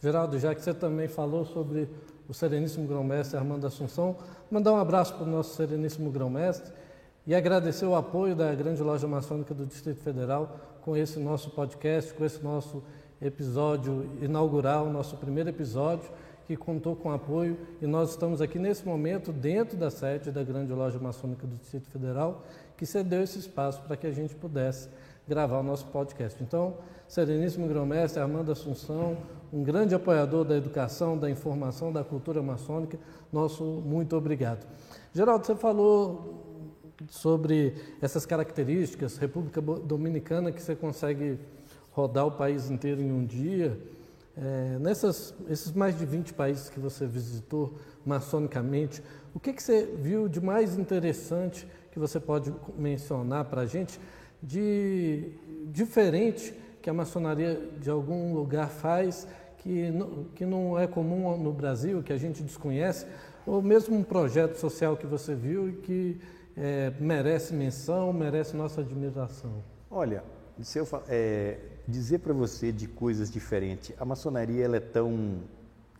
[0.00, 1.88] Geraldo, já que você também falou sobre
[2.28, 4.16] o Sereníssimo Grão-Mestre Armando Assunção,
[4.50, 6.72] mandar um abraço para o nosso Sereníssimo Grão-Mestre
[7.26, 12.12] e agradecer o apoio da Grande Loja Maçônica do Distrito Federal com esse nosso podcast,
[12.14, 12.82] com esse nosso
[13.20, 16.10] episódio inaugural, nosso primeiro episódio,
[16.46, 20.72] que contou com apoio e nós estamos aqui nesse momento dentro da sede da Grande
[20.72, 22.42] Loja Maçônica do Distrito Federal,
[22.76, 24.88] que cedeu esse espaço para que a gente pudesse
[25.28, 26.42] gravar o nosso podcast.
[26.42, 26.74] Então,
[27.06, 29.16] Sereníssimo Grão-Mestre Armando Assunção,
[29.52, 32.98] um grande apoiador da educação, da informação, da cultura maçônica,
[33.32, 34.66] nosso muito obrigado.
[35.14, 36.51] Geraldo, você falou
[37.08, 41.38] sobre essas características, República Dominicana, que você consegue
[41.92, 43.78] rodar o país inteiro em um dia.
[44.36, 49.02] É, nessas, esses mais de 20 países que você visitou maçonicamente,
[49.34, 54.00] o que, que você viu de mais interessante que você pode mencionar para a gente,
[54.42, 55.32] de
[55.66, 59.92] diferente que a maçonaria de algum lugar faz, que,
[60.34, 63.06] que não é comum no Brasil, que a gente desconhece,
[63.46, 66.20] ou mesmo um projeto social que você viu e que
[66.56, 69.62] é, merece menção, merece nossa admiração?
[69.90, 70.24] Olha,
[70.60, 75.42] se eu, é, dizer para você de coisas diferentes, a maçonaria ela é tão,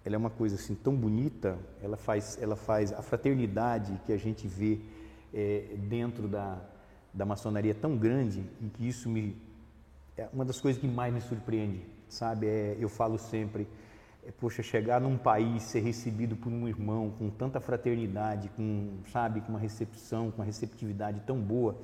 [0.04, 4.18] ela é uma coisa assim tão bonita, ela faz, ela faz a fraternidade que a
[4.18, 4.80] gente vê
[5.32, 6.60] é, dentro da,
[7.12, 9.36] da maçonaria tão grande e que isso me
[10.16, 12.46] é uma das coisas que mais me surpreende, sabe?
[12.46, 13.66] É, eu falo sempre é,
[14.38, 19.50] poxa, chegar num país, ser recebido por um irmão com tanta fraternidade, com, sabe, com
[19.50, 21.76] uma recepção, com uma receptividade tão boa,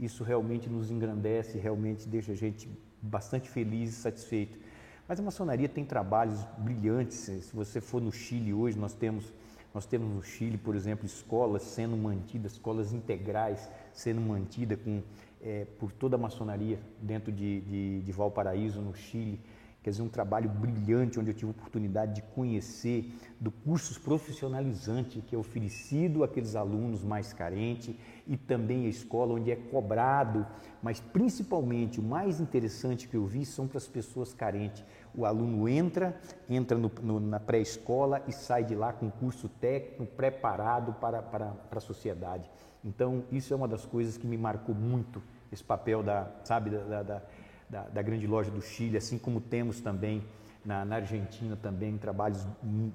[0.00, 2.68] isso realmente nos engrandece, realmente deixa a gente
[3.00, 4.58] bastante feliz e satisfeito.
[5.06, 7.16] Mas a maçonaria tem trabalhos brilhantes.
[7.18, 9.32] Se você for no Chile hoje, nós temos,
[9.74, 15.02] nós temos no Chile, por exemplo, escolas sendo mantidas, escolas integrais sendo mantidas com,
[15.42, 19.38] é, por toda a maçonaria dentro de, de, de Valparaíso, no Chile
[19.82, 25.20] quer dizer, um trabalho brilhante onde eu tive a oportunidade de conhecer do cursos profissionalizante
[25.20, 27.94] que é oferecido àqueles alunos mais carentes
[28.26, 30.46] e também a escola onde é cobrado,
[30.80, 34.84] mas principalmente o mais interessante que eu vi são para as pessoas carentes.
[35.14, 36.18] O aluno entra,
[36.48, 41.46] entra no, no, na pré-escola e sai de lá com curso técnico preparado para, para,
[41.46, 42.48] para a sociedade.
[42.84, 47.02] Então, isso é uma das coisas que me marcou muito, esse papel da, sabe, da,
[47.02, 47.22] da
[47.72, 50.22] da, da grande loja do Chile, assim como temos também
[50.62, 52.46] na, na, Argentina também trabalhos,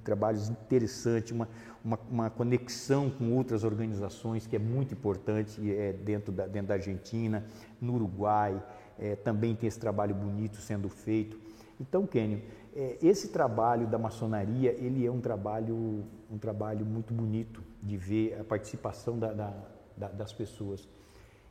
[0.03, 1.49] trabalhos interessantes, uma,
[1.83, 6.75] uma, uma, conexão com outras organizações que é muito importante é, dentro, da, dentro da
[6.75, 7.43] Argentina,
[7.81, 8.63] no Uruguai,
[8.99, 11.37] é, também tem esse trabalho bonito sendo feito.
[11.81, 12.41] Então, Kênio,
[12.75, 18.39] é, esse trabalho da maçonaria, ele é um trabalho, um trabalho muito bonito de ver
[18.39, 20.87] a participação da, da, das pessoas.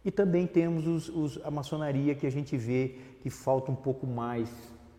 [0.07, 4.07] E também temos os, os, a maçonaria que a gente vê que falta um pouco
[4.07, 4.49] mais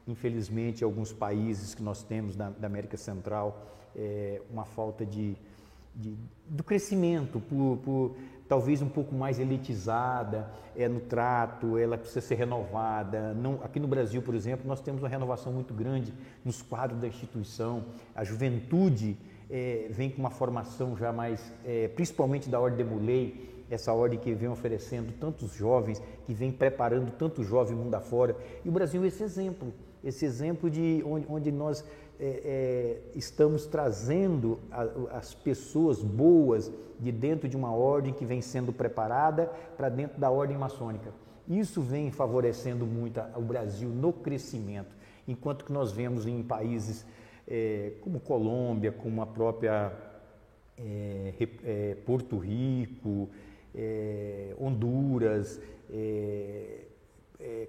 [0.07, 5.35] infelizmente, alguns países que nós temos da, da América Central, é, uma falta de,
[5.93, 6.15] de,
[6.47, 8.15] do crescimento, por, por,
[8.47, 13.33] talvez um pouco mais elitizada é, no trato, ela precisa ser renovada.
[13.33, 16.13] Não, aqui no Brasil, por exemplo, nós temos uma renovação muito grande
[16.45, 17.83] nos quadros da instituição.
[18.15, 19.17] A juventude
[19.49, 24.19] é, vem com uma formação já mais, é, principalmente da Ordem de Mulei, essa ordem
[24.19, 28.35] que vem oferecendo tantos jovens, que vem preparando tanto jovem mundo afora.
[28.63, 31.83] E o Brasil é esse exemplo, esse exemplo de onde, onde nós
[32.19, 38.41] é, é, estamos trazendo a, as pessoas boas de dentro de uma ordem que vem
[38.41, 41.11] sendo preparada para dentro da ordem maçônica.
[41.47, 44.95] Isso vem favorecendo muito o Brasil no crescimento,
[45.27, 47.05] enquanto que nós vemos em países
[47.47, 49.93] é, como Colômbia, como a própria
[50.77, 53.29] é, é, Porto Rico,
[53.75, 55.59] é, Honduras,
[55.91, 56.87] é,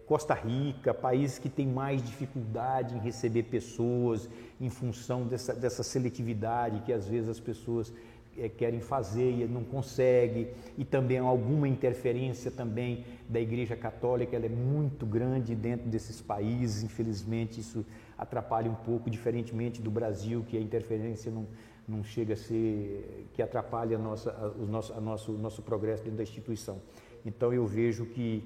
[0.06, 6.80] Costa Rica, países que têm mais dificuldade em receber pessoas em função dessa, dessa seletividade
[6.80, 7.92] que às vezes as pessoas
[8.38, 14.46] é, querem fazer e não conseguem, e também alguma interferência também da Igreja Católica, ela
[14.46, 17.84] é muito grande dentro desses países, infelizmente isso
[18.16, 21.46] atrapalha um pouco, diferentemente do Brasil, que a interferência não,
[21.88, 26.02] não chega a ser, que atrapalha a nossa, a, o nosso, a nosso, nosso progresso
[26.02, 26.80] dentro da instituição.
[27.24, 28.44] Então eu vejo que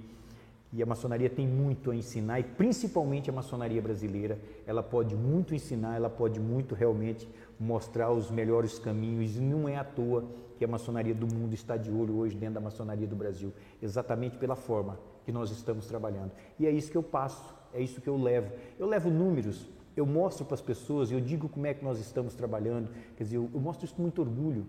[0.72, 5.54] e a maçonaria tem muito a ensinar, e principalmente a maçonaria brasileira, ela pode muito
[5.54, 7.28] ensinar, ela pode muito realmente
[7.60, 10.24] mostrar os melhores caminhos, e não é à toa
[10.56, 13.52] que a maçonaria do mundo está de olho hoje dentro da maçonaria do Brasil,
[13.82, 16.32] exatamente pela forma que nós estamos trabalhando.
[16.58, 18.50] E é isso que eu passo, é isso que eu levo.
[18.78, 22.34] Eu levo números, eu mostro para as pessoas, eu digo como é que nós estamos
[22.34, 24.66] trabalhando, quer dizer, eu, eu mostro isso com muito orgulho,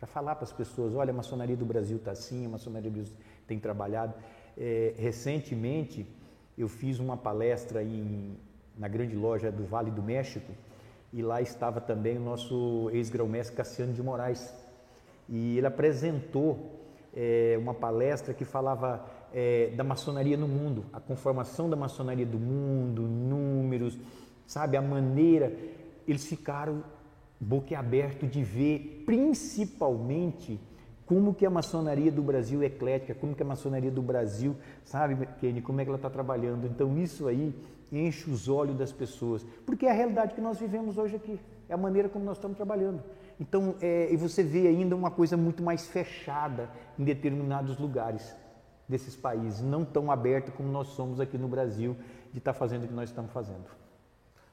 [0.00, 2.94] para falar para as pessoas, olha, a maçonaria do Brasil está assim, a maçonaria do
[2.94, 3.14] Brasil
[3.46, 4.14] tem trabalhado.
[4.56, 6.06] É, recentemente
[6.56, 8.34] eu fiz uma palestra em,
[8.78, 10.52] na grande loja do Vale do México
[11.12, 14.54] e lá estava também o nosso ex-grão-mestre Cassiano de Moraes.
[15.28, 16.80] E ele apresentou
[17.14, 22.38] é, uma palestra que falava é, da maçonaria no mundo, a conformação da maçonaria do
[22.38, 23.98] mundo, números,
[24.50, 25.56] sabe, a maneira.
[26.08, 26.82] Eles ficaram
[27.38, 30.60] boquiaberto de ver, principalmente,
[31.06, 35.26] como que a maçonaria do Brasil é eclética, como que a maçonaria do Brasil, sabe,
[35.40, 36.66] Kenny, como é que ela está trabalhando.
[36.66, 37.54] Então isso aí
[37.92, 41.74] enche os olhos das pessoas, porque é a realidade que nós vivemos hoje aqui, é
[41.74, 43.02] a maneira como nós estamos trabalhando.
[43.38, 48.36] Então, é, e você vê ainda uma coisa muito mais fechada em determinados lugares
[48.88, 51.96] desses países, não tão aberta como nós somos aqui no Brasil,
[52.32, 53.79] de estar tá fazendo o que nós estamos fazendo.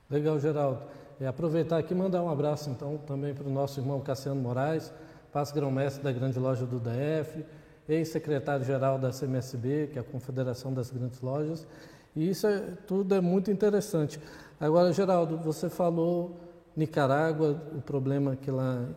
[0.10, 0.82] Legal, Geraldo.
[1.20, 4.94] É, aproveitar aqui e mandar um abraço então também para o nosso irmão Cassiano Moraes,
[5.34, 7.44] passa grão-mestre da grande loja do DF,
[7.90, 11.68] ex-secretário-geral da CMSB, que é a Confederação das Grandes Lojas,
[12.16, 14.20] e isso é, tudo é muito interessante.
[14.60, 16.38] Agora, Geraldo, você falou
[16.76, 18.88] Nicarágua, o problema que lá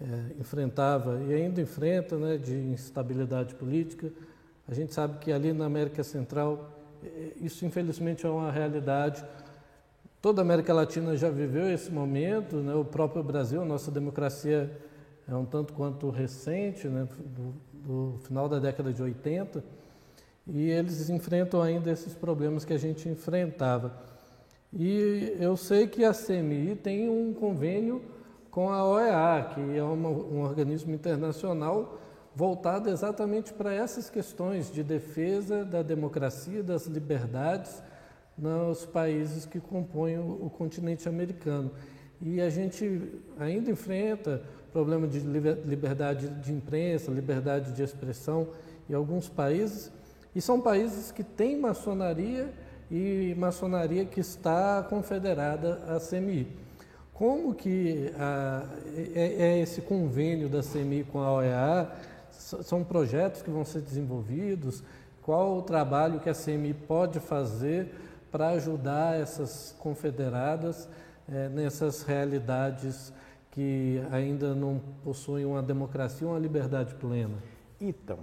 [0.00, 4.12] é, enfrentava e ainda enfrenta, né, de instabilidade política.
[4.68, 6.70] A gente sabe que ali na América Central
[7.02, 9.24] é, isso infelizmente é uma realidade.
[10.22, 12.72] Toda a América Latina já viveu esse momento, né?
[12.76, 14.70] o próprio Brasil, nossa democracia
[15.26, 19.64] é um tanto quanto recente, né, do, do, final da década de 80,
[20.46, 24.00] e eles enfrentam ainda esses problemas que a gente enfrentava.
[24.72, 28.00] E eu sei que a CMI tem um convênio
[28.48, 31.98] com a OEA, que é uma, um organismo internacional
[32.32, 37.82] voltado exatamente para essas questões de defesa da democracia, das liberdades
[38.42, 41.70] nos países que compõem o, continente americano.
[42.20, 43.00] E a gente
[43.38, 48.48] ainda enfrenta problema de liberdade de imprensa, liberdade de expressão
[48.90, 49.92] em alguns países,
[50.34, 52.52] e são países que têm maçonaria
[52.90, 56.48] e maçonaria que está confederada à CMI.
[57.14, 58.64] Como que a,
[59.14, 61.90] é, é, esse convênio da CMI com a OEA?
[62.32, 64.82] São projetos que vão ser desenvolvidos?
[65.22, 67.94] Qual o trabalho que a CMI pode fazer
[68.32, 70.88] para ajudar essas confederadas
[71.28, 73.12] é, nessas realidades
[73.50, 77.36] que ainda não possuem uma democracia, uma liberdade plena?
[77.78, 78.20] Então,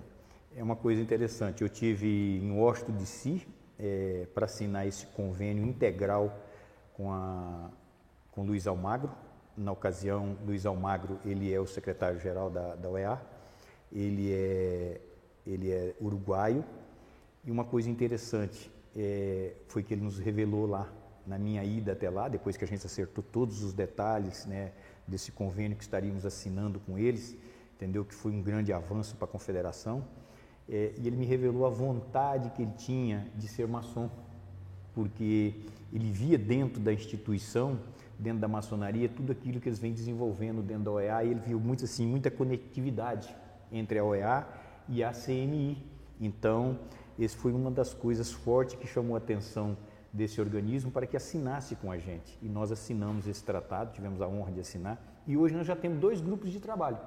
[0.58, 1.62] é uma coisa interessante.
[1.62, 3.42] Eu tive em Washington DC
[3.78, 6.36] é, para assinar esse convênio integral
[6.94, 7.70] com a
[8.32, 9.12] com Luiz Almagro.
[9.56, 13.22] Na ocasião, Luiz Almagro ele é o secretário-geral da, da OEA.
[13.92, 15.02] Ele é
[15.46, 16.64] ele é uruguaio
[17.46, 20.92] e uma coisa interessante é, foi que ele nos revelou lá
[21.26, 24.72] na minha ida até lá, depois que a gente acertou todos os detalhes, né,
[25.08, 27.36] desse convênio que estaríamos assinando com eles,
[27.76, 28.04] entendeu?
[28.04, 30.04] Que foi um grande avanço para a confederação.
[30.68, 34.10] É, e ele me revelou a vontade que ele tinha de ser maçom.
[34.94, 35.54] porque
[35.94, 37.80] ele via dentro da instituição,
[38.18, 41.60] dentro da maçonaria, tudo aquilo que eles vêm desenvolvendo dentro da OEA, e ele viu
[41.60, 43.34] muito assim, muita conectividade
[43.72, 44.48] entre a OEA
[44.90, 45.78] e a CMI.
[46.20, 46.78] Então,
[47.20, 49.78] esse foi uma das coisas fortes que chamou a atenção
[50.12, 52.38] desse organismo para que assinasse com a gente.
[52.42, 56.00] E nós assinamos esse tratado, tivemos a honra de assinar, e hoje nós já temos
[56.00, 56.98] dois grupos de trabalho.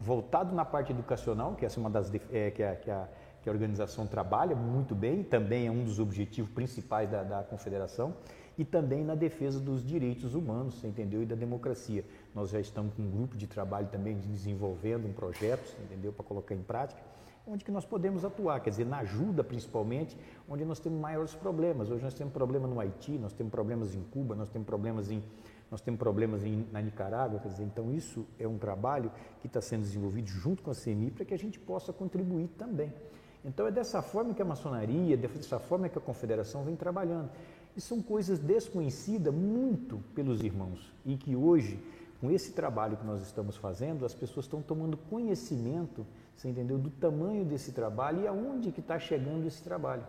[0.00, 3.08] Voltado na parte educacional, que é uma das é, que, a, que, a,
[3.40, 8.14] que a organização trabalha muito bem, também é um dos objetivos principais da, da confederação,
[8.58, 11.22] e também na defesa dos direitos humanos, entendeu?
[11.22, 12.04] E da democracia.
[12.34, 16.12] Nós já estamos com um grupo de trabalho também desenvolvendo um projeto, entendeu?
[16.12, 17.00] Para colocar em prática
[17.46, 20.16] onde que nós podemos atuar, quer dizer, na ajuda principalmente,
[20.48, 21.90] onde nós temos maiores problemas.
[21.90, 25.22] Hoje nós temos problema no Haiti, nós temos problemas em Cuba, nós temos problemas em
[25.70, 29.58] nós temos problemas em, na Nicarágua, quer dizer, então isso é um trabalho que está
[29.62, 32.92] sendo desenvolvido junto com a CMI para que a gente possa contribuir também.
[33.42, 37.30] Então é dessa forma que a maçonaria, dessa forma que a confederação vem trabalhando.
[37.74, 41.82] E são coisas desconhecidas muito pelos irmãos e que hoje,
[42.20, 46.78] com esse trabalho que nós estamos fazendo, as pessoas estão tomando conhecimento você entendeu?
[46.78, 50.04] Do tamanho desse trabalho e aonde que está chegando esse trabalho.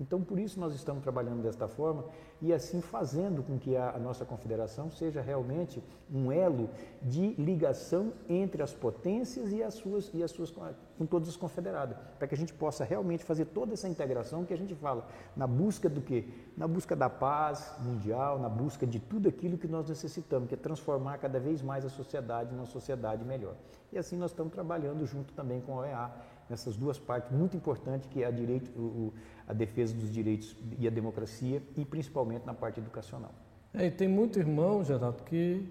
[0.00, 2.04] Então, por isso nós estamos trabalhando desta forma
[2.42, 6.68] e assim fazendo com que a, nossa confederação seja realmente um elo
[7.00, 11.96] de ligação entre as potências e as suas e as suas com todos os confederados,
[12.18, 15.46] para que a gente possa realmente fazer toda essa integração que a gente fala na
[15.46, 19.88] busca do que, na busca da paz mundial, na busca de tudo aquilo que nós
[19.88, 23.54] necessitamos, que é transformar cada vez mais a sociedade numa sociedade melhor.
[23.92, 26.10] E assim nós estamos trabalhando junto também com a OEA
[26.48, 29.12] nessas duas partes muito importantes que é a direito o,
[29.46, 33.32] a defesa dos direitos e a democracia e principalmente na parte educacional.
[33.72, 35.66] É, e tem muito irmão, Geraldo, que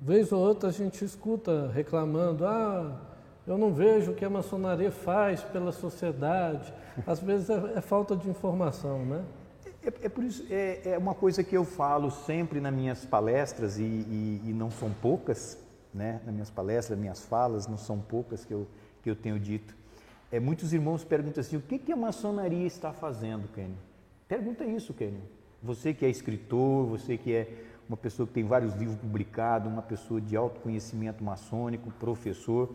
[0.00, 3.00] vez ou outra a gente escuta reclamando, ah,
[3.46, 6.72] eu não vejo o que a maçonaria faz pela sociedade.
[7.06, 9.24] Às vezes é, é falta de informação, né?
[9.82, 13.78] É, é, por isso, é, é, uma coisa que eu falo sempre nas minhas palestras,
[13.78, 15.58] e, e, e, não são poucas,
[15.92, 16.20] né?
[16.24, 18.66] nas minhas palestras, nas minhas falas, não são poucas que eu,
[19.02, 19.74] que eu tenho dito.
[20.32, 23.76] É, muitos irmãos perguntam assim: o que, que a maçonaria está fazendo, Kenny?
[24.28, 25.20] Pergunta isso, Kenny.
[25.62, 27.48] Você que é escritor, você que é
[27.88, 32.70] uma pessoa que tem vários livros publicados, uma pessoa de autoconhecimento maçônico, professor,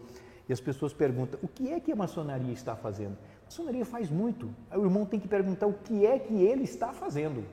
[0.49, 3.13] e as pessoas perguntam: o que é que a maçonaria está fazendo?
[3.13, 4.53] A maçonaria faz muito.
[4.69, 7.45] Aí o irmão tem que perguntar o que é que ele está fazendo.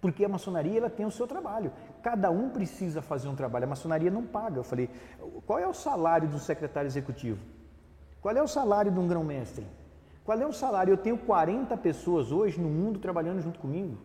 [0.00, 1.70] Porque a maçonaria ela tem o seu trabalho.
[2.02, 3.66] Cada um precisa fazer um trabalho.
[3.66, 4.58] A maçonaria não paga.
[4.58, 4.90] Eu falei:
[5.46, 7.38] qual é o salário do secretário executivo?
[8.22, 9.66] Qual é o salário de um grão-mestre?
[10.24, 10.92] Qual é o salário?
[10.92, 13.98] Eu tenho 40 pessoas hoje no mundo trabalhando junto comigo,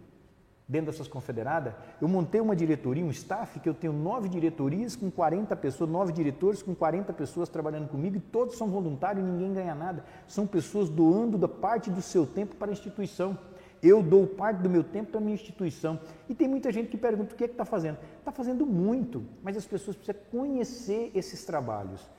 [0.68, 1.76] dentro dessas confederadas.
[2.02, 6.12] Eu montei uma diretoria, um staff, que eu tenho nove diretorias com 40 pessoas, nove
[6.12, 10.04] diretores com 40 pessoas trabalhando comigo e todos são voluntários e ninguém ganha nada.
[10.28, 13.38] São pessoas doando da parte do seu tempo para a instituição.
[13.84, 16.00] Eu dou parte do meu tempo para a minha instituição.
[16.28, 18.00] E tem muita gente que pergunta o que é que está fazendo.
[18.18, 22.10] Está fazendo muito, mas as pessoas precisam conhecer esses trabalhos.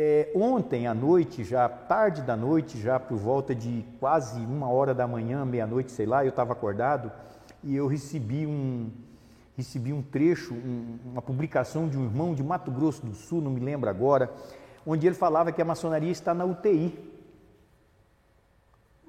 [0.00, 4.94] É, ontem à noite, já tarde da noite, já por volta de quase uma hora
[4.94, 7.10] da manhã, meia-noite, sei lá, eu estava acordado
[7.64, 8.92] e eu recebi um,
[9.56, 13.50] recebi um trecho, um, uma publicação de um irmão de Mato Grosso do Sul, não
[13.50, 14.32] me lembro agora,
[14.86, 16.96] onde ele falava que a maçonaria está na UTI.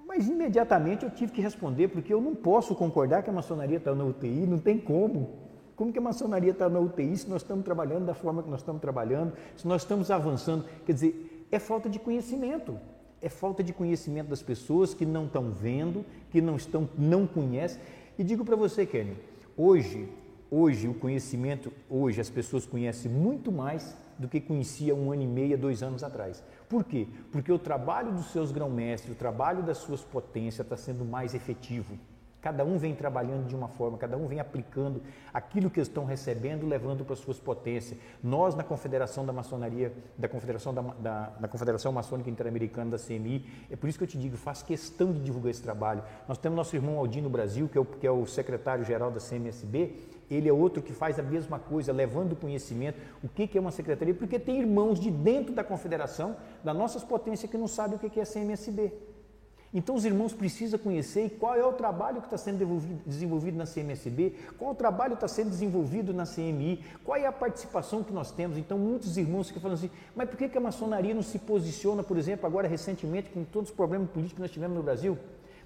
[0.08, 3.93] Mas imediatamente eu tive que responder, porque eu não posso concordar que a maçonaria está
[3.93, 5.48] na UTI, não tem como.
[5.79, 8.59] Como que a maçonaria está na UTI se nós estamos trabalhando da forma que nós
[8.59, 10.65] estamos trabalhando, se nós estamos avançando?
[10.85, 12.77] Quer dizer, é falta de conhecimento.
[13.21, 17.79] É falta de conhecimento das pessoas que não estão vendo, que não estão, não conhecem.
[18.17, 19.15] E digo para você, Kenny,
[19.55, 20.09] hoje,
[20.51, 25.27] hoje o conhecimento, hoje as pessoas conhecem muito mais do que conhecia um ano e
[25.27, 26.43] meio, dois anos atrás.
[26.67, 27.07] Por quê?
[27.31, 31.97] Porque o trabalho dos seus grão-mestres, o trabalho das suas potências está sendo mais efetivo.
[32.41, 35.01] Cada um vem trabalhando de uma forma, cada um vem aplicando
[35.33, 37.99] aquilo que estão recebendo, levando para suas potências.
[38.23, 43.45] Nós, na Confederação da Maçonaria, da Confederação, da, da, da Confederação Maçônica Interamericana, da CMI,
[43.69, 46.01] é por isso que eu te digo, faço questão de divulgar esse trabalho.
[46.29, 49.97] Nós temos nosso irmão Aldino Brasil, que é o, que é o secretário-geral da CMSB,
[50.29, 52.99] ele é outro que faz a mesma coisa, levando conhecimento.
[53.23, 54.13] O que, é uma secretaria?
[54.13, 58.09] Porque tem irmãos de dentro da confederação, das nossas potências, que não sabem o que,
[58.09, 58.93] que é CMSB.
[59.72, 62.65] Então os irmãos precisam conhecer qual é o trabalho que está sendo
[63.05, 68.03] desenvolvido na CMSB, qual o trabalho está sendo desenvolvido na CMI, qual é a participação
[68.03, 68.57] que nós temos.
[68.57, 72.01] Então muitos irmãos ficam falando assim, mas por que, que a maçonaria não se posiciona,
[72.01, 75.17] por exemplo, agora recentemente com todos os problemas políticos que nós tivemos no Brasil?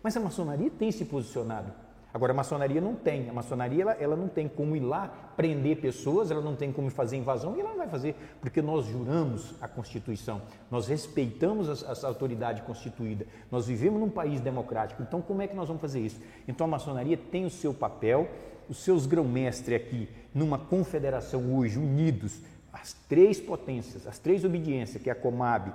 [0.02, 1.72] Mas a maçonaria tem se posicionado.
[2.14, 3.28] Agora, a maçonaria não tem.
[3.28, 6.92] A maçonaria ela, ela, não tem como ir lá prender pessoas, ela não tem como
[6.92, 12.04] fazer invasão e ela não vai fazer, porque nós juramos a Constituição, nós respeitamos as,
[12.04, 15.02] autoridade constituída, nós vivemos num país democrático.
[15.02, 16.22] Então, como é que nós vamos fazer isso?
[16.48, 18.30] Então, a maçonaria tem o seu papel,
[18.70, 22.42] os seus grão-mestre aqui, numa confederação hoje, unidos,
[22.72, 25.74] as três potências, as três obediências, que é a Comab,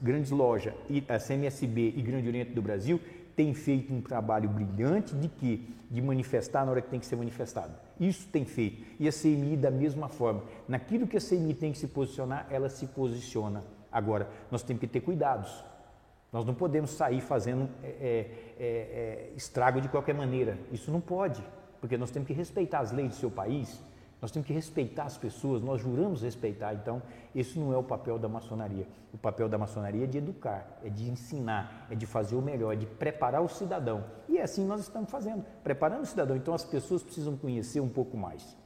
[0.00, 0.74] Grandes Loja,
[1.08, 3.00] a CMSB e Grande Oriente do Brasil,
[3.36, 7.16] tem feito um trabalho brilhante de que de manifestar na hora que tem que ser
[7.16, 7.72] manifestado.
[8.00, 8.84] Isso tem feito.
[8.98, 10.42] E a CMI da mesma forma.
[10.66, 13.62] Naquilo que a CMI tem que se posicionar, ela se posiciona.
[13.92, 15.64] Agora, nós temos que ter cuidados.
[16.32, 20.58] Nós não podemos sair fazendo é, é, é, é estrago de qualquer maneira.
[20.72, 21.40] Isso não pode,
[21.80, 23.80] porque nós temos que respeitar as leis do seu país,
[24.24, 26.72] nós temos que respeitar as pessoas, nós juramos respeitar.
[26.72, 27.02] Então,
[27.36, 28.88] esse não é o papel da maçonaria.
[29.12, 32.72] O papel da maçonaria é de educar, é de ensinar, é de fazer o melhor,
[32.72, 34.02] é de preparar o cidadão.
[34.26, 36.34] E é assim nós estamos fazendo, preparando o cidadão.
[36.38, 38.56] Então, as pessoas precisam conhecer um pouco mais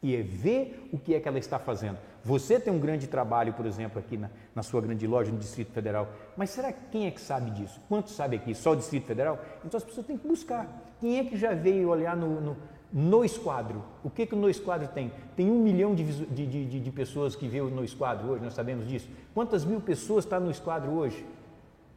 [0.00, 1.98] e é ver o que é que ela está fazendo.
[2.22, 5.72] Você tem um grande trabalho, por exemplo, aqui na, na, sua grande loja no Distrito
[5.72, 7.80] Federal, mas será que quem é que sabe disso?
[7.88, 8.54] Quantos sabe aqui?
[8.54, 9.36] Só o Distrito Federal?
[9.64, 10.68] Então as pessoas têm que buscar.
[11.00, 12.56] Quem é que já veio olhar no, no
[12.92, 13.82] no esquadro.
[14.02, 15.12] O que, que o no esquadro tem?
[15.36, 18.54] Tem um milhão de, de, de, de pessoas que vê o no esquadro hoje, nós
[18.54, 19.08] sabemos disso.
[19.34, 21.24] Quantas mil pessoas está no esquadro hoje?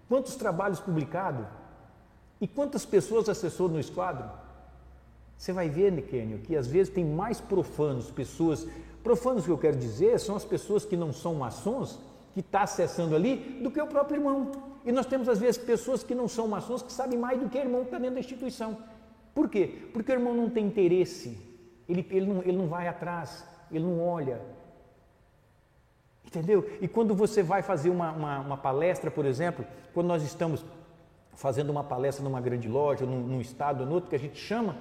[0.09, 1.45] Quantos trabalhos publicados?
[2.39, 4.29] E quantas pessoas acessou no esquadro?
[5.37, 8.67] Você vai ver, Nikênio, que às vezes tem mais profanos, pessoas.
[9.03, 11.99] Profanos que eu quero dizer são as pessoas que não são maçons,
[12.33, 14.51] que está acessando ali, do que o próprio irmão.
[14.85, 17.57] E nós temos, às vezes, pessoas que não são maçons que sabem mais do que
[17.57, 18.77] o irmão que está dentro da instituição.
[19.33, 19.89] Por quê?
[19.93, 21.37] Porque o irmão não tem interesse,
[21.87, 24.41] ele, ele, não, ele não vai atrás, ele não olha.
[26.25, 26.69] Entendeu?
[26.79, 30.65] E quando você vai fazer uma, uma, uma palestra, por exemplo, quando nós estamos
[31.33, 34.37] fazendo uma palestra numa grande loja, num, num estado ou no outro, que a gente
[34.37, 34.75] chama,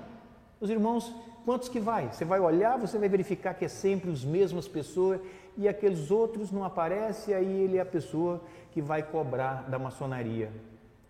[0.60, 2.12] os irmãos, quantos que vai?
[2.12, 5.20] Você vai olhar, você vai verificar que é sempre as mesmas pessoas
[5.56, 8.40] e aqueles outros não aparecem, aí ele é a pessoa
[8.72, 10.52] que vai cobrar da maçonaria.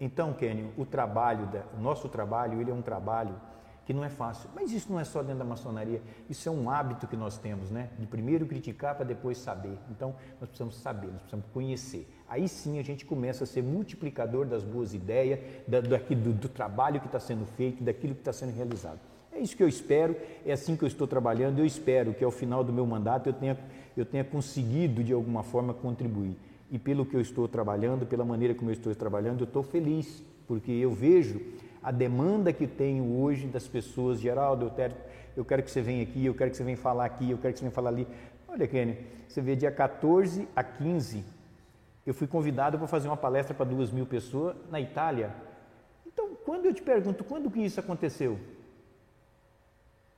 [0.01, 1.47] Então, Kenny, o trabalho,
[1.77, 3.35] o nosso trabalho, ele é um trabalho
[3.85, 4.49] que não é fácil.
[4.55, 7.71] Mas isso não é só dentro da maçonaria, isso é um hábito que nós temos,
[7.71, 7.91] né?
[7.99, 9.77] De primeiro criticar para depois saber.
[9.91, 12.09] Então, nós precisamos saber, nós precisamos conhecer.
[12.29, 17.01] Aí sim a gente começa a ser multiplicador das boas ideias, da, do, do trabalho
[17.01, 19.01] que está sendo feito, daquilo que está sendo realizado.
[19.33, 21.59] É isso que eu espero, é assim que eu estou trabalhando.
[21.59, 23.59] Eu espero que ao final do meu mandato eu tenha,
[23.97, 26.39] eu tenha conseguido de alguma forma contribuir
[26.71, 30.23] e pelo que eu estou trabalhando, pela maneira como eu estou trabalhando, eu estou feliz,
[30.47, 31.41] porque eu vejo
[31.83, 34.95] a demanda que tenho hoje das pessoas, Geraldo, eu quero,
[35.37, 37.53] eu quero que você venha aqui, eu quero que você venha falar aqui, eu quero
[37.53, 38.07] que você venha falar ali.
[38.47, 38.99] Olha, Kenny,
[39.29, 41.25] você vê dia 14 a 15,
[42.07, 45.35] eu fui convidado para fazer uma palestra para duas mil pessoas na Itália.
[46.07, 48.39] Então, quando eu te pergunto, quando que isso aconteceu?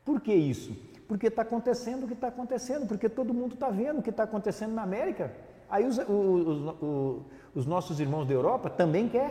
[0.05, 0.76] Por que isso?
[1.07, 4.24] Porque está acontecendo o que está acontecendo, porque todo mundo está vendo o que está
[4.24, 5.32] acontecendo na América.
[5.72, 7.22] Aí os, os, os,
[7.54, 9.30] os nossos irmãos da Europa também quer.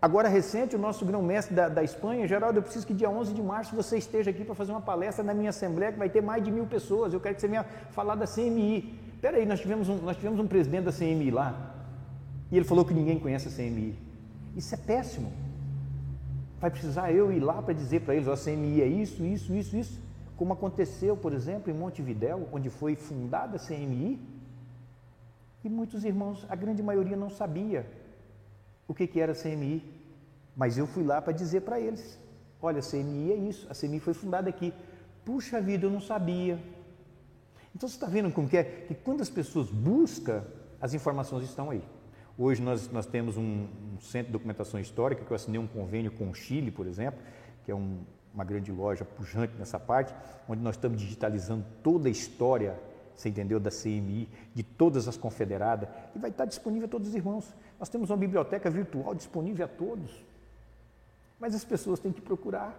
[0.00, 3.42] Agora, recente, o nosso grão-mestre da, da, Espanha, Geraldo, eu preciso que dia 11 de
[3.42, 6.44] março você esteja aqui para fazer uma palestra na minha assembleia, que vai ter mais
[6.44, 7.12] de mil pessoas.
[7.12, 9.00] Eu quero que você venha falar da CMI.
[9.14, 11.74] Espera aí, nós tivemos, um, nós tivemos um presidente da CMI lá,
[12.52, 13.98] e ele falou que ninguém conhece a CMI.
[14.54, 15.32] Isso é péssimo.
[16.60, 19.76] Vai precisar eu ir lá para dizer para eles, a CMI é isso, isso, isso,
[19.76, 20.00] isso.
[20.36, 24.33] Como aconteceu, por exemplo, em Montevidéu, onde foi fundada a CMI,
[25.64, 27.86] e muitos irmãos, a grande maioria não sabia
[28.86, 29.82] o que, que era CMI,
[30.54, 32.18] mas eu fui lá para dizer para eles:
[32.60, 34.74] olha, a CMI é isso, a CMI foi fundada aqui.
[35.24, 36.58] Puxa vida, eu não sabia.
[37.74, 38.62] Então você está vendo como que é?
[38.62, 40.44] Que quando as pessoas buscam,
[40.80, 41.82] as informações estão aí.
[42.36, 46.10] Hoje nós, nós temos um, um, centro de documentação histórica que eu assinei um convênio
[46.10, 47.20] com o Chile, por exemplo,
[47.64, 48.00] que é um,
[48.34, 50.14] uma grande loja pujante nessa parte,
[50.48, 52.78] onde nós estamos digitalizando toda a história
[53.16, 57.14] você entendeu, da CMI, de todas as confederadas, e vai estar disponível a todos os
[57.14, 57.54] irmãos.
[57.78, 60.24] Nós temos uma biblioteca virtual disponível a todos,
[61.38, 62.74] mas as pessoas têm que procurar.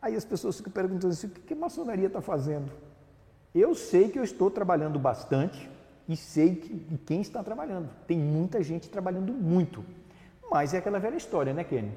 [0.00, 2.70] Aí as pessoas ficam perguntando assim: o que a maçonaria está fazendo?
[3.54, 5.70] Eu sei que eu estou trabalhando bastante
[6.08, 7.88] e sei que, quem está trabalhando.
[8.06, 9.84] Tem muita gente trabalhando muito,
[10.50, 11.92] mas é aquela velha história, né, Kenny?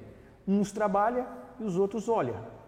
[0.48, 1.28] Uns trabalham
[1.60, 2.59] e os outros olham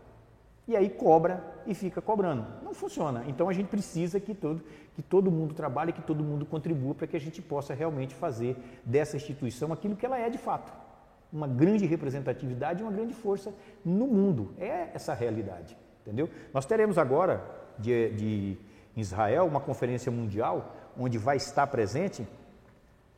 [0.71, 2.45] e aí cobra e fica cobrando.
[2.63, 3.23] Não funciona.
[3.27, 4.63] Então a gente precisa que todo,
[4.95, 8.55] que todo mundo trabalhe, que todo mundo contribua para que a gente possa realmente fazer
[8.85, 10.71] dessa instituição aquilo que ela é de fato.
[11.31, 13.53] Uma grande representatividade uma grande força
[13.83, 14.53] no mundo.
[14.57, 15.77] É essa realidade.
[16.01, 16.29] Entendeu?
[16.53, 17.43] Nós teremos agora,
[17.77, 18.57] de, de
[18.95, 22.25] Israel, uma conferência mundial onde vai estar presente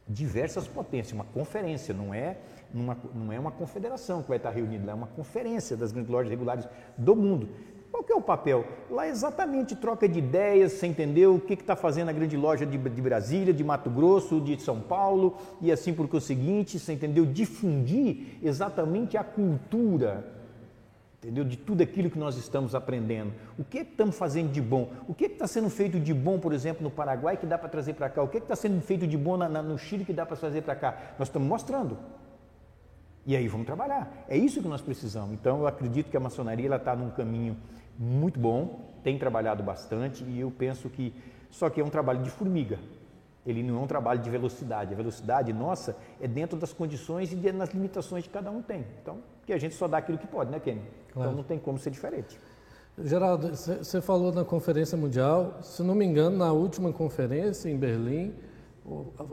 [0.08, 2.38] diversas potências, uma conferência, não é,
[2.74, 6.30] uma, não é uma confederação que vai estar reunida é uma conferência das grandes lojas
[6.30, 6.68] regulares
[6.98, 7.48] do mundo.
[7.94, 8.66] Qual que é o papel?
[8.90, 11.36] Lá é exatamente troca de ideias, você entendeu?
[11.36, 14.82] O que está fazendo a grande loja de, de, Brasília, de Mato Grosso, de São
[14.82, 17.24] Paulo, e assim porque o seguinte, você entendeu?
[17.24, 20.26] Difundir exatamente a cultura,
[21.20, 21.44] entendeu?
[21.46, 23.32] De tudo aquilo que nós estamos aprendendo.
[23.60, 24.92] O que, é estamos fazendo de bom?
[25.08, 27.70] O que é está sendo feito de bom, por exemplo, no Paraguai que dá para
[27.70, 28.24] trazer para cá?
[28.24, 30.36] O que é está sendo feito de bom na, na, no Chile que dá para
[30.36, 31.14] trazer para cá?
[31.20, 31.96] Nós estamos mostrando.
[33.26, 34.26] E aí vamos trabalhar.
[34.28, 35.34] É isso que nós precisamos.
[35.34, 37.58] Então eu acredito que a maçonaria está num caminho
[37.98, 41.14] muito bom, tem trabalhado bastante e eu penso que
[41.50, 42.80] só que é um trabalho de formiga.
[43.46, 44.94] Ele não é um trabalho de velocidade.
[44.94, 48.86] A velocidade nossa é dentro das condições e nas limitações que cada um tem.
[49.02, 50.80] Então, que a gente só dá aquilo que pode, né, Kenny?
[50.80, 51.30] Então, claro.
[51.30, 52.40] Então não tem como ser diferente.
[53.04, 58.34] Geraldo, você falou na Conferência Mundial, se não me engano, na última conferência em Berlim,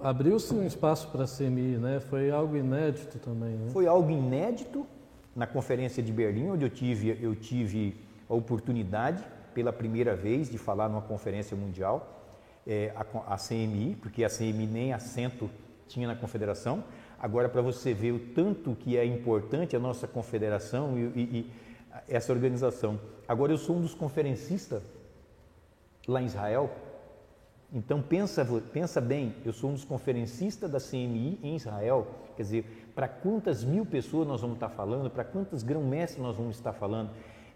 [0.02, 2.00] abriu-se um espaço para a CMI, né?
[2.00, 3.70] Foi algo inédito também, né?
[3.70, 4.86] Foi algo inédito
[5.34, 7.96] na Conferência de Berlim, onde eu tive, eu tive
[8.28, 9.24] a oportunidade
[9.54, 12.24] pela primeira vez de falar numa conferência mundial,
[12.66, 15.50] é, a, a, CMI, porque a CMI nem assento
[15.88, 16.84] tinha na confederação.
[17.18, 21.50] Agora, para você ver o tanto que é importante a nossa confederação e, e, e
[22.08, 22.98] essa organização.
[23.26, 24.82] Agora, eu sou um dos conferencistas
[26.06, 26.70] lá em Israel.
[27.72, 32.08] Então, pensa, pensa bem, eu sou um dos conferencistas da CMI em Israel.
[32.36, 36.56] Quer dizer, para quantas mil pessoas nós vamos estar falando, para quantos grão-mestres nós vamos
[36.56, 37.10] estar falando.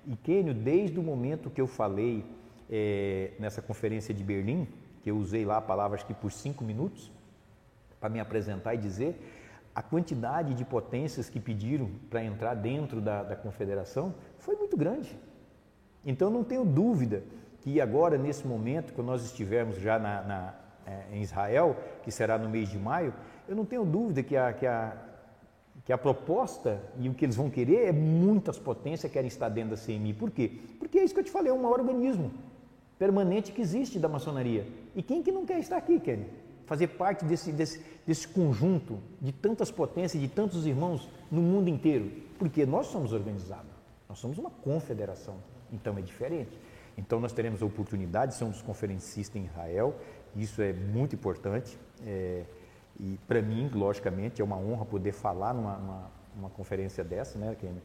[0.07, 2.25] E Quênio, desde o momento que eu falei
[2.71, 4.69] é, nessa conferência de Berlim,
[5.03, 7.11] que eu usei lá a palavra acho que por cinco minutos,
[7.99, 9.19] para me apresentar e dizer,
[9.75, 15.19] a quantidade de potências que pediram para entrar dentro da, da confederação foi muito grande.
[16.05, 17.25] Então não tenho dúvida
[17.65, 20.55] que agora, nesse momento, quando nós estivermos já na, na,
[20.87, 23.15] é, em Israel, que será no mês de maio,
[23.49, 24.95] eu não tenho dúvida que a, que a,
[25.83, 29.71] que a proposta e o que eles vão querer é muitas potências querem estar dentro
[29.71, 30.13] da CMI.
[30.13, 30.61] Por quê?
[30.79, 32.31] Porque é isso que eu te falei, é um maior organismo
[32.99, 34.67] permanente que existe da maçonaria.
[34.95, 36.27] E quem que não quer estar aqui, Kenny?
[36.67, 42.13] Fazer parte desse, desse, desse conjunto de tantas potências, de tantos irmãos no mundo inteiro.
[42.39, 43.73] Porque nós somos organizados,
[44.07, 45.37] nós somos uma confederação,
[45.73, 46.59] então é diferente.
[46.97, 49.95] Então nós teremos a oportunidade de ser um dos conferencistas em Israel,
[50.37, 51.79] isso é muito importante.
[52.05, 52.45] É,
[52.99, 57.83] e para mim, logicamente, é uma honra poder falar numa, numa, conferência dessa, né, Kenny?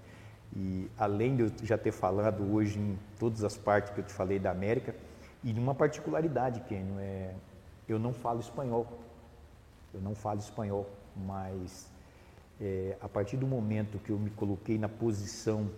[0.56, 4.14] E além de eu já ter falado hoje em todas as partes que eu te
[4.14, 4.96] falei da América,
[5.44, 7.34] e numa particularidade, Kenny, é,
[7.88, 8.88] eu não falo espanhol.
[9.94, 11.90] Eu não falo espanhol, mas
[12.62, 15.70] é, a partir do momento que eu me coloquei na posição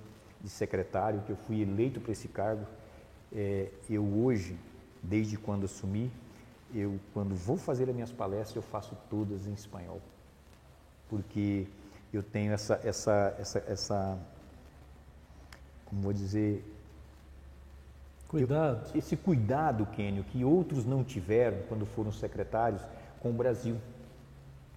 [0.42, 2.66] de secretário, que eu fui eleito para esse cargo,
[3.34, 4.58] é, eu hoje,
[5.02, 6.12] desde quando assumi,
[6.74, 10.02] eu quando vou fazer as minhas palestras eu faço todas em espanhol,
[11.10, 11.68] porque
[12.14, 14.20] eu tenho essa essa essa essa
[15.86, 16.64] como vou dizer?
[18.28, 18.90] Cuidado.
[18.94, 22.82] Eu, esse cuidado Kênio que outros não tiveram quando foram secretários
[23.20, 23.78] com o Brasil.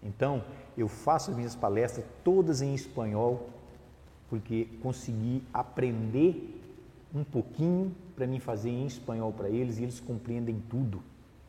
[0.02, 0.44] Então
[0.76, 3.48] eu faço as minhas palestras todas em espanhol
[4.28, 6.63] porque consegui aprender
[7.14, 11.00] um pouquinho para mim fazer em espanhol para eles e eles compreendem tudo.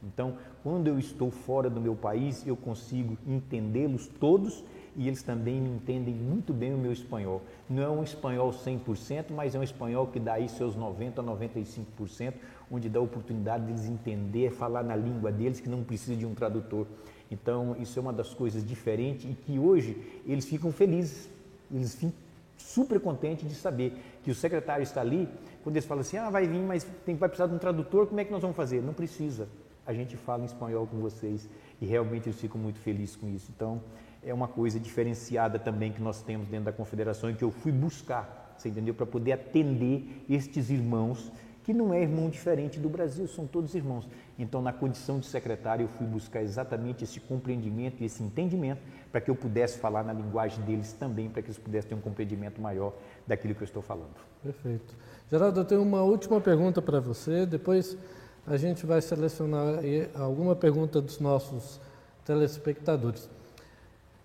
[0.03, 4.63] Então, quando eu estou fora do meu país, eu consigo entendê-los todos
[4.95, 7.41] e eles também me entendem muito bem o meu espanhol.
[7.69, 11.23] Não é um espanhol 100%, mas é um espanhol que dá aí seus 90% a
[11.23, 12.33] 95%,
[12.71, 16.35] onde dá a oportunidade deles entender, falar na língua deles, que não precisa de um
[16.35, 16.85] tradutor.
[17.29, 21.27] Então, isso é uma das coisas diferentes e que hoje eles ficam felizes,
[21.71, 22.13] eles ficam
[22.57, 23.93] super contentes de saber
[24.25, 25.29] que o secretário está ali,
[25.63, 28.19] quando eles falam assim, ah, vai vir, mas tem, vai precisar de um tradutor, como
[28.19, 28.81] é que nós vamos fazer?
[28.81, 29.47] Não precisa
[29.85, 31.47] a gente fala em espanhol com vocês
[31.79, 33.51] e realmente eu fico muito feliz com isso.
[33.55, 33.81] Então,
[34.23, 37.71] é uma coisa diferenciada também que nós temos dentro da confederação e que eu fui
[37.71, 38.95] buscar, você entendeu?
[38.95, 41.31] Para poder atender estes irmãos,
[41.63, 44.07] que não é irmão diferente do Brasil, são todos irmãos.
[44.37, 48.81] Então, na condição de secretário, eu fui buscar exatamente esse compreendimento e esse entendimento
[49.15, 52.01] para que eu pudesse falar na linguagem deles também, para que eles pudessem ter um
[52.01, 52.91] compreendimento maior
[53.25, 54.13] daquilo que eu estou falando.
[54.43, 54.93] Perfeito.
[55.31, 57.97] Geraldo, eu tenho uma última pergunta para você, depois
[58.45, 59.79] a gente vai selecionar
[60.15, 61.79] alguma pergunta dos nossos
[62.25, 63.29] telespectadores.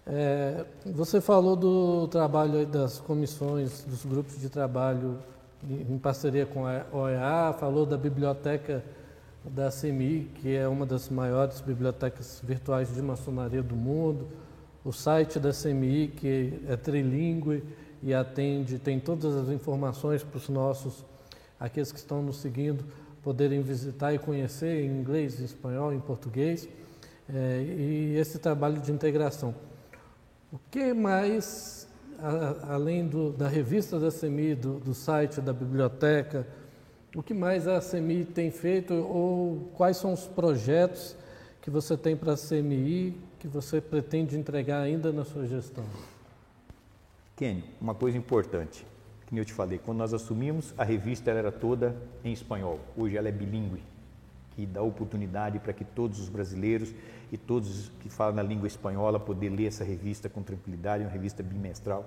[0.04, 5.20] É, você falou do trabalho das comissões, dos grupos de trabalho
[5.62, 8.82] em parceria com a OEA, falou da biblioteca
[9.44, 14.26] da CMI, que é uma das maiores bibliotecas virtuais de maçonaria do mundo,
[14.84, 17.62] o site da CMI, que é trilingue
[18.02, 21.04] e atende, tem todas as informações para os nossos,
[21.58, 22.84] aqueles que estão nos seguindo,
[23.22, 26.68] poderem visitar e conhecer em inglês, em espanhol, em português.
[27.32, 29.54] é, e esse trabalho de integração.
[30.52, 31.86] O que mais,
[32.18, 36.46] a, além do, da revista da CMI, do, do site da biblioteca,
[37.14, 41.16] o que mais a CMI tem feito ou quais são os projetos
[41.60, 45.84] que você tem para a CMI que você pretende entregar ainda na sua gestão?
[47.34, 48.86] Kenny, uma coisa importante,
[49.26, 52.78] que eu te falei, quando nós assumimos, a revista era toda em espanhol.
[52.94, 53.82] Hoje ela é bilíngue,
[54.50, 56.92] que dá oportunidade para que todos os brasileiros
[57.32, 61.42] e todos que falam na língua espanhola poder ler essa revista com tranquilidade, uma revista
[61.42, 62.04] bimestral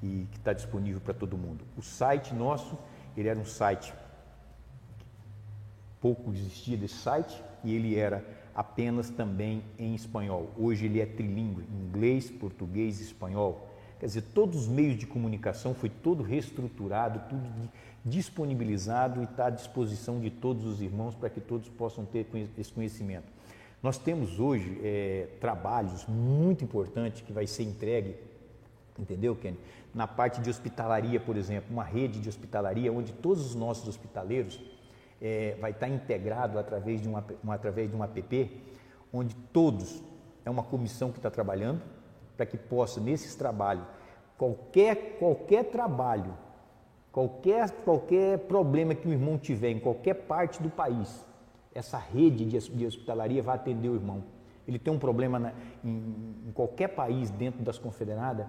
[0.00, 1.64] e que está disponível para todo mundo.
[1.76, 2.78] O site nosso,
[3.16, 3.92] ele era um site
[6.00, 8.24] pouco existia desse site e ele era
[8.56, 10.50] apenas também em espanhol.
[10.56, 13.68] Hoje ele é trilingue, inglês, português e espanhol.
[14.00, 17.46] Quer dizer, todos os meios de comunicação foi todo reestruturado, tudo
[18.02, 22.26] disponibilizado e está à disposição de todos os irmãos para que todos possam ter
[22.56, 23.26] esse conhecimento.
[23.82, 28.16] Nós temos hoje é, trabalhos muito importantes que vai ser entregue,
[28.98, 29.58] entendeu, Kenny?
[29.94, 34.58] Na parte de hospitalaria, por exemplo, uma rede de hospitalaria onde todos os nossos hospitaleiros
[35.20, 38.62] é, vai estar integrado através de, uma, uma, através de um app,
[39.12, 40.02] onde todos,
[40.44, 41.82] é uma comissão que está trabalhando,
[42.36, 43.84] para que possa, nesses trabalhos,
[44.36, 46.36] qualquer, qualquer trabalho,
[47.10, 51.24] qualquer, qualquer problema que o irmão tiver em qualquer parte do país,
[51.74, 54.35] essa rede de, de hospitalaria vai atender o irmão
[54.66, 55.52] ele tem um problema na,
[55.84, 56.02] em,
[56.46, 58.46] em, qualquer país dentro das confederadas,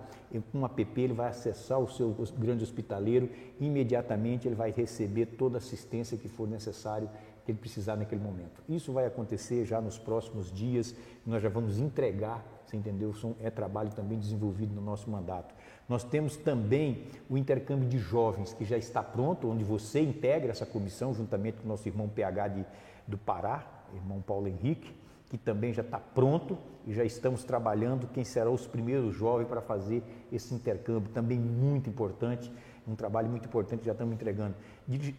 [0.52, 5.58] com um app ele vai acessar o seu grande hospitaleiro imediatamente ele vai receber toda
[5.58, 7.10] a assistência que for necessário
[7.46, 8.62] que ele precisar naquele momento.
[8.68, 10.94] Isso vai acontecer já nos próximos dias,
[11.26, 13.14] nós já vamos entregar, você entendeu?
[13.40, 15.56] É trabalho também desenvolvido no nosso mandato.
[15.88, 20.66] Nós temos também o intercâmbio de jovens, que já está pronto, onde você integra essa
[20.66, 22.66] comissão, juntamente com o nosso irmão PH de,
[23.08, 23.66] do Pará,
[23.96, 24.94] irmão Paulo Henrique,
[25.30, 29.62] que também já está pronto e já estamos trabalhando quem será os primeiros jovens para
[29.62, 30.02] fazer
[30.32, 32.52] esse intercâmbio, também muito importante,
[32.88, 34.56] um trabalho muito importante já estamos entregando.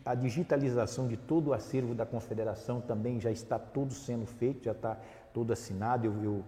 [0.05, 4.73] A digitalização de todo o acervo da confederação também já está todo sendo feito, já
[4.73, 4.99] está
[5.35, 6.45] todo assinado, eu, eu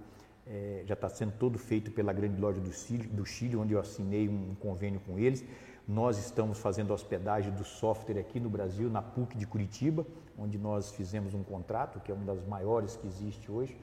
[0.46, 3.80] é, já está sendo todo feito pela grande loja do Chile, do Chile, onde eu
[3.80, 5.44] assinei um convênio com eles.
[5.92, 10.06] Nós estamos fazendo hospedagem do software aqui no Brasil, na PUC de Curitiba,
[10.38, 13.76] onde nós fizemos um contrato, que é uma das maiores que existe hoje,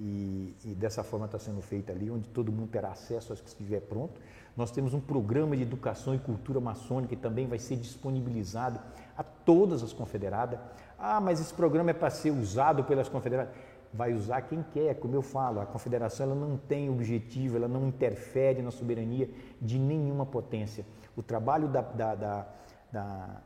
[0.00, 3.46] e, e dessa forma está sendo feita ali, onde todo mundo terá acesso a que
[3.46, 4.20] estiver pronto.
[4.56, 8.80] Nós temos um programa de educação e cultura maçônica que também vai ser disponibilizado
[9.16, 10.58] a todas as confederadas.
[10.98, 13.54] Ah, mas esse programa é para ser usado pelas confederadas
[13.92, 17.88] vai usar quem quer, como eu falo, a confederação ela não tem objetivo, ela não
[17.88, 19.28] interfere na soberania
[19.60, 20.84] de nenhuma potência.
[21.16, 22.46] O trabalho da, da, da,
[22.92, 23.40] da,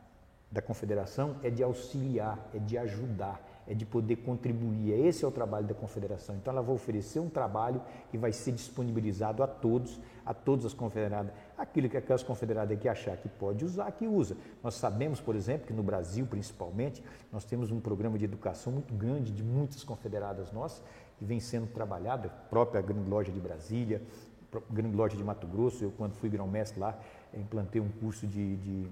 [0.51, 4.91] da confederação é de auxiliar, é de ajudar, é de poder contribuir.
[4.91, 6.35] Esse é o trabalho da confederação.
[6.35, 10.73] Então ela vai oferecer um trabalho que vai ser disponibilizado a todos, a todas as
[10.73, 11.31] confederadas.
[11.57, 14.35] Aquilo que aquelas confederadas que achar que pode usar, que usa.
[14.61, 17.01] Nós sabemos, por exemplo, que no Brasil, principalmente,
[17.31, 20.83] nós temos um programa de educação muito grande de muitas confederadas nossas
[21.17, 24.01] que vem sendo trabalhado, a própria Grande Loja de Brasília,
[24.69, 25.83] Grande Loja de Mato Grosso.
[25.83, 26.97] Eu, quando fui grão-mestre lá,
[27.33, 28.89] implantei um curso de, de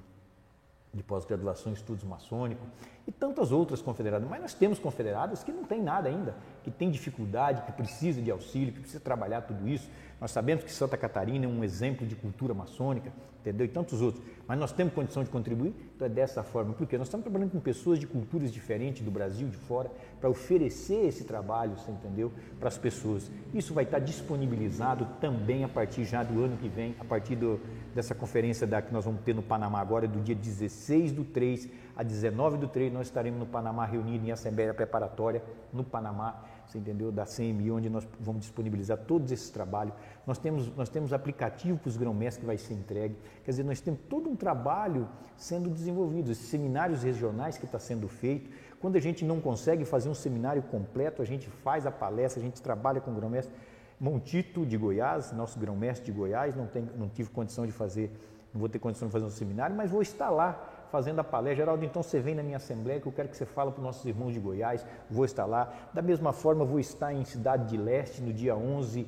[0.93, 2.67] de pós-graduação em estudos maçônicos
[3.07, 4.27] e tantas outras confederadas.
[4.27, 8.31] Mas nós temos confederadas que não têm nada ainda, que têm dificuldade, que precisam de
[8.31, 9.89] auxílio, que precisam trabalhar tudo isso.
[10.19, 13.65] Nós sabemos que Santa Catarina é um exemplo de cultura maçônica, entendeu?
[13.65, 14.23] E tantos outros.
[14.45, 16.73] Mas nós temos condição de contribuir, então é dessa forma.
[16.73, 21.05] Porque nós estamos trabalhando com pessoas de culturas diferentes do Brasil, de fora, para oferecer
[21.05, 22.33] esse trabalho, você entendeu?
[22.59, 23.31] Para as pessoas.
[23.53, 27.61] Isso vai estar disponibilizado também a partir já do ano que vem, a partir do,
[27.93, 31.69] dessa conferência da, que nós vamos ter no Panamá agora, do dia 16 do 3
[31.95, 36.77] a 19 do 3, nós estaremos no Panamá reunidos em assembleia preparatória no Panamá você
[36.77, 37.11] entendeu?
[37.11, 39.91] Da CMI, onde nós vamos disponibilizar todos esses trabalhos.
[40.25, 43.15] Nós temos, nós temos aplicativo para os grão-mestres que vai ser entregue.
[43.43, 48.07] Quer dizer, nós temos todo um trabalho sendo desenvolvido, esses seminários regionais que está sendo
[48.07, 48.51] feito.
[48.79, 52.45] Quando a gente não consegue fazer um seminário completo, a gente faz a palestra, a
[52.45, 53.51] gente trabalha com o grão-mestre.
[54.00, 58.12] Montito de Goiás, nosso grão-mestre de Goiás, não, tem, não tive condição de fazer,
[58.54, 61.58] não vou ter condição de fazer um seminário, mas vou estar lá fazendo a palestra.
[61.58, 63.86] Geraldo, então você vem na minha assembleia que eu quero que você fale para os
[63.86, 65.74] nossos irmãos de Goiás, vou estar lá.
[65.93, 69.06] Da mesma forma, vou estar em Cidade de Leste no dia 11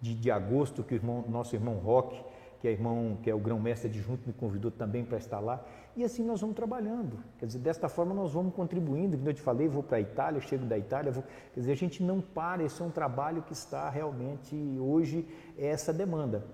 [0.00, 2.20] de, de agosto, que o irmão, nosso irmão Roque,
[2.60, 5.64] que é, irmão, que é o grão-mestre adjunto, me convidou também para estar lá.
[5.94, 7.18] E assim nós vamos trabalhando.
[7.38, 9.16] Quer dizer, desta forma nós vamos contribuindo.
[9.16, 11.12] Como eu te falei, vou para a Itália, chego da Itália.
[11.12, 11.22] Vou...
[11.52, 15.26] Quer dizer, a gente não para, esse é um trabalho que está realmente hoje,
[15.58, 16.44] é essa demanda.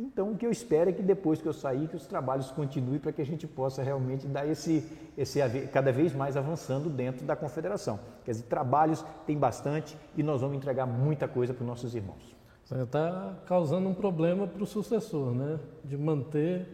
[0.00, 3.00] Então, o que eu espero é que depois que eu sair, que os trabalhos continuem
[3.00, 5.40] para que a gente possa realmente dar esse, esse
[5.72, 7.98] cada vez mais avançando dentro da confederação.
[8.24, 12.36] Quer dizer, trabalhos tem bastante e nós vamos entregar muita coisa para os nossos irmãos.
[12.70, 15.58] Está causando um problema para o sucessor, né?
[15.82, 16.68] De manter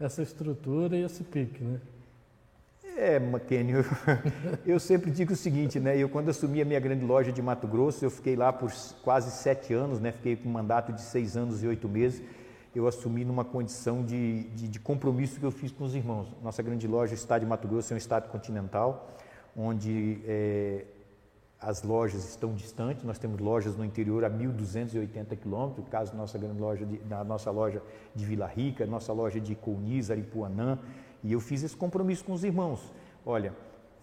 [0.00, 1.80] essa estrutura e esse pique, né?
[2.96, 3.84] É, McKenny, eu,
[4.74, 5.96] eu, sempre digo o seguinte, né?
[5.96, 8.72] Eu quando assumi a minha grande loja de Mato Grosso, eu fiquei lá por
[9.02, 10.10] quase sete anos, né?
[10.10, 12.22] Fiquei com um mandato de seis anos e oito meses.
[12.74, 16.28] Eu assumi numa condição de, de, de compromisso que eu fiz com os irmãos.
[16.42, 19.16] Nossa grande loja, o estado de Mato Grosso, é um estado continental,
[19.56, 20.84] onde é,
[21.60, 23.04] as lojas estão distantes.
[23.04, 27.24] Nós temos lojas no interior a 1.280 quilômetros, no caso nossa grande loja de, da
[27.24, 27.82] nossa loja
[28.14, 30.78] de Vila Rica, nossa loja de Counis, Aripuanã.
[31.22, 32.92] E eu fiz esse compromisso com os irmãos.
[33.26, 33.52] Olha,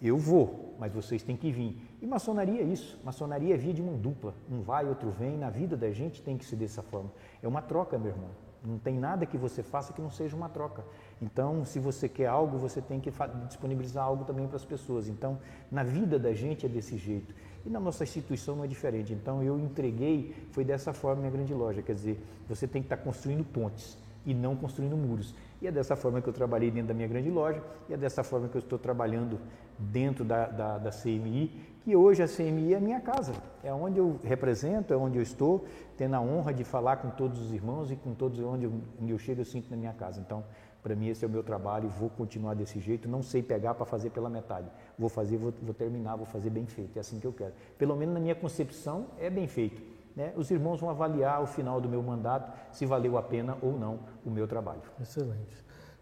[0.02, 1.80] eu vou, mas vocês têm que vir.
[2.02, 3.00] E maçonaria é isso.
[3.02, 4.34] Maçonaria é via de mão dupla.
[4.50, 5.38] Um vai, outro vem.
[5.38, 7.10] Na vida da gente tem que ser dessa forma.
[7.42, 8.30] É uma troca, meu irmão.
[8.62, 10.84] Não tem nada que você faça que não seja uma troca.
[11.20, 13.10] Então, se você quer algo, você tem que
[13.48, 15.08] disponibilizar algo também para as pessoas.
[15.08, 15.38] Então,
[15.70, 17.34] na vida da gente é desse jeito.
[17.64, 19.12] E na nossa instituição não é diferente.
[19.12, 21.82] Então, eu entreguei, foi dessa forma minha grande loja.
[21.82, 23.96] Quer dizer, você tem que estar construindo pontes
[24.26, 25.34] e não construindo muros.
[25.62, 28.22] E é dessa forma que eu trabalhei dentro da minha grande loja e é dessa
[28.22, 29.38] forma que eu estou trabalhando
[29.78, 31.50] dentro da, da, da CMI,
[31.82, 35.22] que hoje a CMI é a minha casa, é onde eu represento, é onde eu
[35.22, 35.64] estou,
[35.96, 39.12] tendo a honra de falar com todos os irmãos e com todos onde eu, onde
[39.12, 40.20] eu chego eu sinto na minha casa.
[40.20, 40.44] Então,
[40.86, 43.84] para mim esse é o meu trabalho, vou continuar desse jeito, não sei pegar para
[43.84, 44.68] fazer pela metade.
[44.96, 47.52] Vou fazer, vou, vou, terminar, vou fazer bem feito, é assim que eu quero.
[47.76, 49.82] Pelo menos na minha concepção é bem feito.
[50.14, 50.32] Né?
[50.36, 53.98] Os irmãos vão avaliar ao final do meu mandato se valeu a pena ou não
[54.24, 54.80] o meu trabalho.
[55.02, 55.56] Excelente.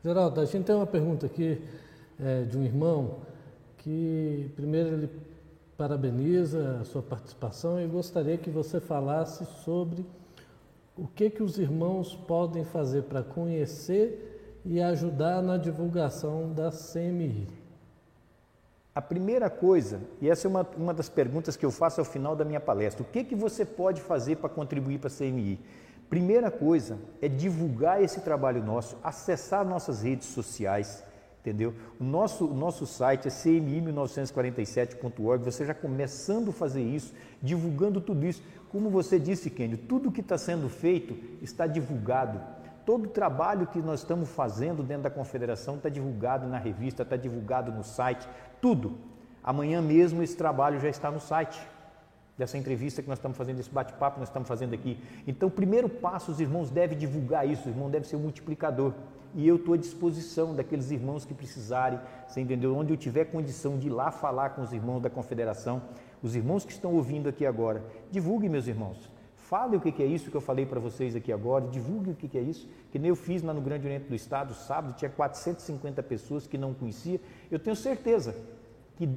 [0.05, 1.65] Geraldo, a gente tem uma pergunta aqui
[2.21, 3.21] é, de um irmão
[3.79, 5.11] que primeiro ele
[5.79, 10.05] parabeniza a sua participação e gostaria que você falasse sobre
[10.95, 14.33] o que que os irmãos podem fazer para conhecer
[14.65, 17.49] e ajudar na divulgação da CMI.
[18.95, 22.37] A primeira coisa, e essa é uma, uma das perguntas que eu faço ao final
[22.37, 25.59] da minha palestra, o que, que você pode fazer para contribuir para a CMI?
[26.09, 31.03] Primeira coisa é divulgar esse trabalho nosso, acessar nossas redes sociais,
[31.41, 31.75] entendeu?
[31.99, 37.13] O nosso, nosso site é cmi1947.org, você já começando a fazer isso,
[37.43, 38.41] divulgando tudo isso.
[38.69, 42.41] Como você disse, Kenio, tudo que está sendo feito está divulgado.
[42.85, 47.17] Todo o trabalho que nós estamos fazendo dentro da confederação está divulgado na revista, está
[47.17, 48.29] divulgado no site,
[48.61, 48.99] tudo.
[49.43, 51.59] Amanhã mesmo esse trabalho já está no site
[52.37, 54.99] dessa entrevista que nós estamos fazendo, desse bate-papo que nós estamos fazendo aqui.
[55.27, 58.93] Então, primeiro passo, os irmãos devem divulgar isso, o irmão deve ser um multiplicador.
[59.35, 62.77] E eu estou à disposição daqueles irmãos que precisarem, você entendeu?
[62.77, 65.83] Onde eu tiver condição de ir lá falar com os irmãos da confederação,
[66.23, 69.14] os irmãos que estão ouvindo aqui agora, divulguem, meus irmãos.
[69.55, 72.37] Fale o que é isso que eu falei para vocês aqui agora, divulgue o que
[72.37, 76.03] é isso, que nem eu fiz lá no Grande Oriente do Estado, sábado, tinha 450
[76.03, 77.21] pessoas que não conhecia.
[77.49, 78.35] Eu tenho certeza
[78.97, 79.09] que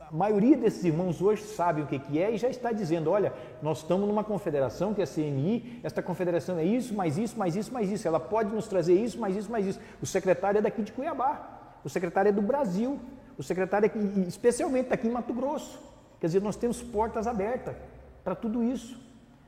[0.00, 3.32] a maioria desses irmãos hoje sabe o que, é e já está dizendo: olha,
[3.62, 7.54] nós estamos numa confederação que é a CNI, esta confederação é isso, mais isso, mais
[7.54, 8.08] isso, mais isso.
[8.08, 9.78] Ela pode nos trazer isso, mais isso, mais isso.
[10.02, 12.98] O secretário é daqui de Cuiabá, o secretário é do Brasil,
[13.38, 15.80] o secretário é especialmente daqui em Mato Grosso.
[16.18, 17.76] Quer dizer, nós temos portas abertas
[18.24, 19.03] para tudo isso.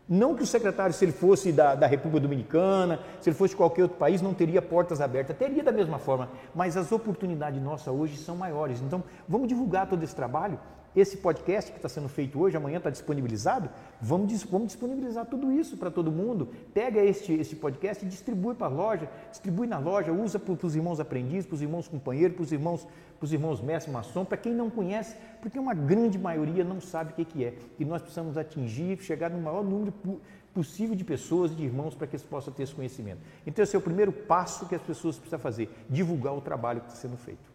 [0.09, 3.57] Não que o secretário, se ele fosse da, da, República Dominicana, se ele fosse de
[3.57, 5.37] qualquer outro país, não teria portas abertas.
[5.37, 8.81] Teria da mesma forma, mas as oportunidades nossas hoje são maiores.
[8.81, 10.61] Então, vamos divulgar todo esse trabalho.
[10.97, 13.69] Esse podcast que está sendo feito hoje, amanhã está disponibilizado.
[14.01, 16.49] Vamos, vamos disponibilizar tudo isso para todo mundo.
[16.73, 20.75] Pega este, este podcast e distribui para a loja, distribui na loja, usa para os
[20.75, 22.89] irmãos aprendizes, para os irmãos companheiros, para os irmãos,
[23.19, 27.13] para os irmãos mestre maçom, para quem não conhece, porque uma grande maioria não sabe
[27.13, 27.53] o que, que é.
[27.79, 29.93] E nós precisamos atingir, chegar no maior número
[30.55, 33.21] possível de pessoas, de irmãos, para que eles possam ter esse conhecimento.
[33.47, 36.87] Então, esse é o primeiro passo que as pessoas precisam fazer: divulgar o trabalho que
[36.87, 37.53] está sendo feito.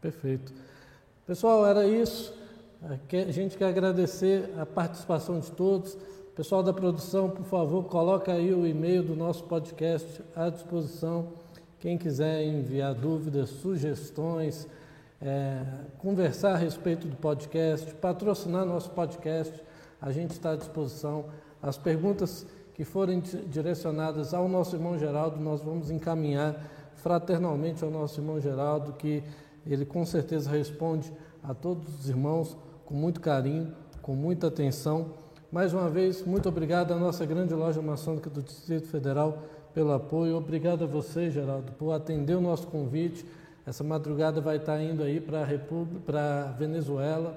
[0.00, 0.54] Perfeito.
[1.26, 2.45] Pessoal, era isso.
[2.88, 5.98] A gente quer agradecer a participação de todos.
[6.36, 11.32] Pessoal da produção, por favor, coloca aí o e-mail do nosso podcast à disposição.
[11.80, 14.68] Quem quiser enviar dúvidas, sugestões,
[15.20, 15.64] é,
[15.98, 19.60] conversar a respeito do podcast, patrocinar nosso podcast,
[20.00, 21.24] a gente está à disposição.
[21.60, 26.54] As perguntas que forem direcionadas ao nosso irmão Geraldo, nós vamos encaminhar
[26.94, 29.24] fraternalmente ao nosso irmão Geraldo, que
[29.66, 31.12] ele com certeza responde
[31.42, 32.56] a todos os irmãos
[32.86, 35.14] com muito carinho, com muita atenção.
[35.50, 39.42] Mais uma vez, muito obrigado à nossa grande loja maçônica do Distrito Federal
[39.74, 40.36] pelo apoio.
[40.36, 43.26] Obrigado a você, Geraldo, por atender o nosso convite.
[43.66, 47.36] Essa madrugada vai estar indo aí para a República, para Venezuela,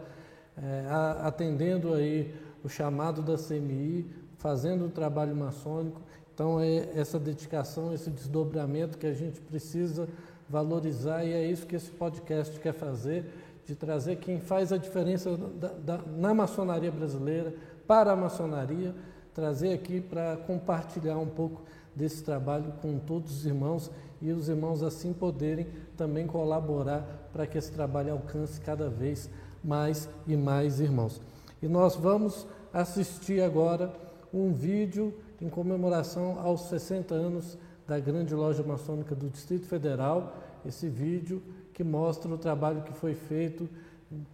[0.56, 0.86] é,
[1.24, 2.32] atendendo aí
[2.64, 4.06] o chamado da CMI,
[4.38, 6.00] fazendo o trabalho maçônico.
[6.32, 10.08] Então é essa dedicação, esse desdobramento que a gente precisa
[10.47, 13.26] valorizar e é isso que esse podcast quer fazer,
[13.70, 17.53] de trazer quem faz a diferença da, da, na maçonaria brasileira,
[17.86, 18.95] para a maçonaria,
[19.32, 21.61] trazer aqui para compartilhar um pouco
[21.95, 27.59] desse trabalho com todos os irmãos e os irmãos assim poderem também colaborar para que
[27.59, 29.30] esse trabalho alcance cada vez
[29.63, 31.22] mais e mais irmãos.
[31.61, 33.93] E nós vamos assistir agora
[34.34, 37.55] um vídeo em comemoração aos 60 anos
[37.88, 40.36] da Grande Loja Maçônica do Distrito Federal.
[40.65, 41.41] Esse vídeo
[41.80, 43.70] que mostra o trabalho que foi feito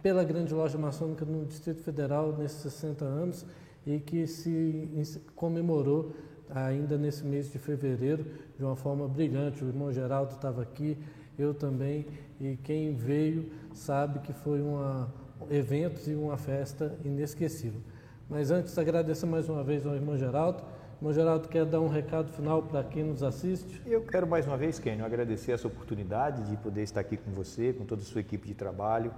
[0.02, 3.46] pela Grande Loja Maçônica no Distrito Federal nesses 60 anos
[3.86, 6.12] e que se comemorou
[6.50, 8.26] ainda nesse mês de fevereiro
[8.58, 9.64] de uma forma brilhante.
[9.64, 10.98] O irmão Geraldo estava aqui,
[11.38, 12.06] eu também,
[12.40, 15.06] e quem veio sabe que foi um
[15.48, 17.80] evento e uma festa inesquecível.
[18.28, 20.64] Mas antes, agradeço mais uma vez ao irmão Geraldo.
[20.96, 23.82] Irmão Geraldo, quer dar um recado final para quem nos assiste?
[23.84, 27.72] Eu quero mais uma vez, Kenio, agradecer essa oportunidade de poder estar aqui com você,
[27.72, 29.12] com toda a sua equipe de trabalho,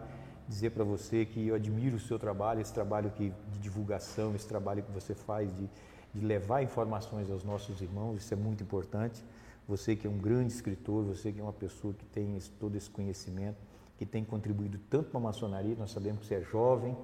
[0.49, 4.47] dizer para você que eu admiro o seu trabalho, esse trabalho que, de divulgação, esse
[4.47, 5.68] trabalho que você faz de
[6.14, 9.24] de levar informações aos nossos irmãos, isso é muito importante.
[9.66, 12.74] Você que é um grande escritor, você que é uma pessoa que tem esse, todo
[12.76, 13.59] esse conhecimento,
[13.99, 16.97] que tem contribuído tanto para a maçonaria, nós sabemos que você é jovem,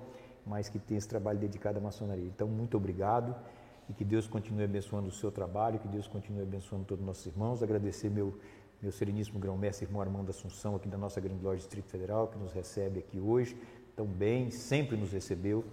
[0.46, 2.24] mas que tem esse trabalho dedicado à maçonaria.
[2.24, 3.34] Então, muito obrigado
[3.88, 7.26] e que Deus continue abençoando o seu trabalho, que Deus continue abençoando todos os nossos
[7.26, 7.62] irmãos.
[7.62, 8.38] Agradecer meu,
[8.80, 12.52] meu sereníssimo grão-mestre, irmão Armando Assunção, aqui da nossa Grande Loja Distrito Federal, que nos
[12.52, 13.56] recebe aqui hoje
[13.94, 15.64] tão bem, sempre nos recebeu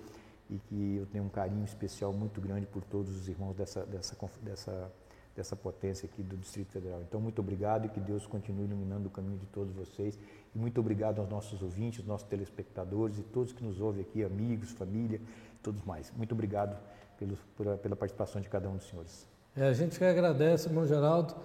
[0.49, 4.18] e que eu tenho um carinho especial muito grande por todos os irmãos dessa, dessa,
[4.41, 4.93] dessa,
[5.36, 7.01] dessa potência aqui do Distrito Federal.
[7.01, 10.20] Então, muito obrigado e que Deus continue iluminando o caminho de todos vocês.
[10.53, 14.72] E muito obrigado aos nossos ouvintes, nossos telespectadores e todos que nos ouvem aqui, amigos,
[14.72, 15.22] família,
[15.64, 16.12] todos mais.
[16.12, 16.78] Muito obrigado
[17.22, 19.28] pelo, pela, pela participação de cada um dos senhores.
[19.55, 21.36] É, a gente que agradece, irmão Geraldo,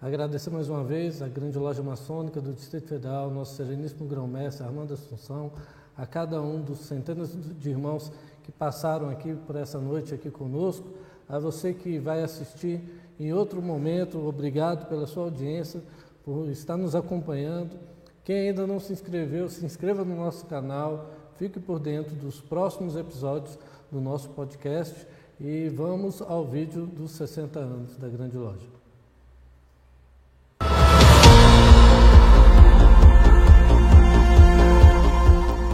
[0.00, 4.94] agradecer mais uma vez a grande loja maçônica do Distrito Federal, nosso sereníssimo grão-mestre Armando
[4.94, 5.50] Assunção,
[5.96, 8.12] a cada um dos centenas de irmãos
[8.44, 10.86] que passaram aqui por essa noite aqui conosco,
[11.28, 12.80] a você que vai assistir
[13.18, 15.82] em outro momento, obrigado pela sua audiência,
[16.24, 17.76] por estar nos acompanhando.
[18.22, 22.96] Quem ainda não se inscreveu, se inscreva no nosso canal, fique por dentro dos próximos
[22.96, 23.58] episódios
[23.90, 25.06] do nosso podcast
[25.40, 28.66] e vamos ao vídeo dos 60 anos da Grande Loja.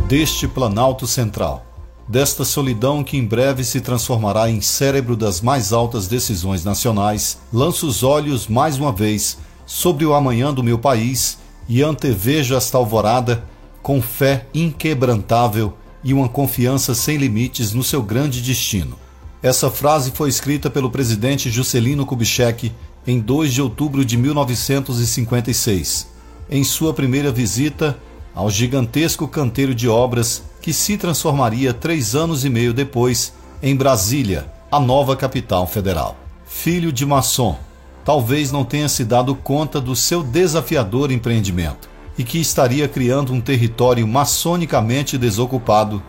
[0.08, 1.70] Deste Planalto Central
[2.10, 7.86] desta solidão que em breve se transformará em cérebro das mais altas decisões nacionais, lanço
[7.86, 11.38] os olhos mais uma vez sobre o amanhã do meu país
[11.68, 13.44] e antevejo esta alvorada
[13.80, 18.98] com fé inquebrantável e uma confiança sem limites no seu grande destino.
[19.42, 22.72] Essa frase foi escrita pelo presidente Juscelino Kubitschek
[23.06, 26.08] em 2 de outubro de 1956,
[26.50, 27.98] em sua primeira visita
[28.34, 33.32] ao gigantesco canteiro de obras que se transformaria três anos e meio depois
[33.62, 36.16] em Brasília, a nova capital federal.
[36.44, 37.58] Filho de maçom,
[38.04, 41.88] talvez não tenha se dado conta do seu desafiador empreendimento
[42.18, 46.02] e que estaria criando um território maçonicamente desocupado,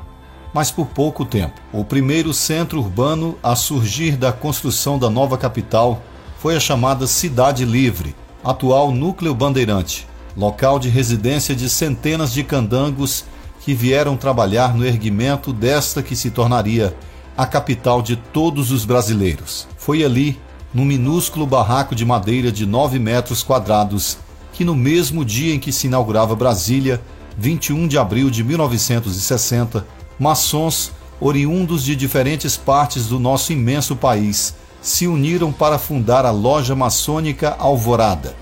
[0.54, 1.62] mas por pouco tempo.
[1.72, 6.02] O primeiro centro urbano a surgir da construção da nova capital
[6.38, 13.26] foi a chamada Cidade Livre, atual núcleo bandeirante, local de residência de centenas de candangos
[13.62, 16.96] que vieram trabalhar no erguimento desta que se tornaria
[17.38, 19.68] a capital de todos os brasileiros.
[19.78, 20.40] Foi ali,
[20.74, 24.18] no minúsculo barraco de madeira de 9 metros quadrados,
[24.54, 27.02] que no mesmo dia em que se inaugurava Brasília,
[27.38, 29.86] 21 de abril de 1960,
[30.22, 36.76] maçons, oriundos de diferentes partes do nosso imenso país, se uniram para fundar a Loja
[36.76, 38.36] Maçônica Alvorada,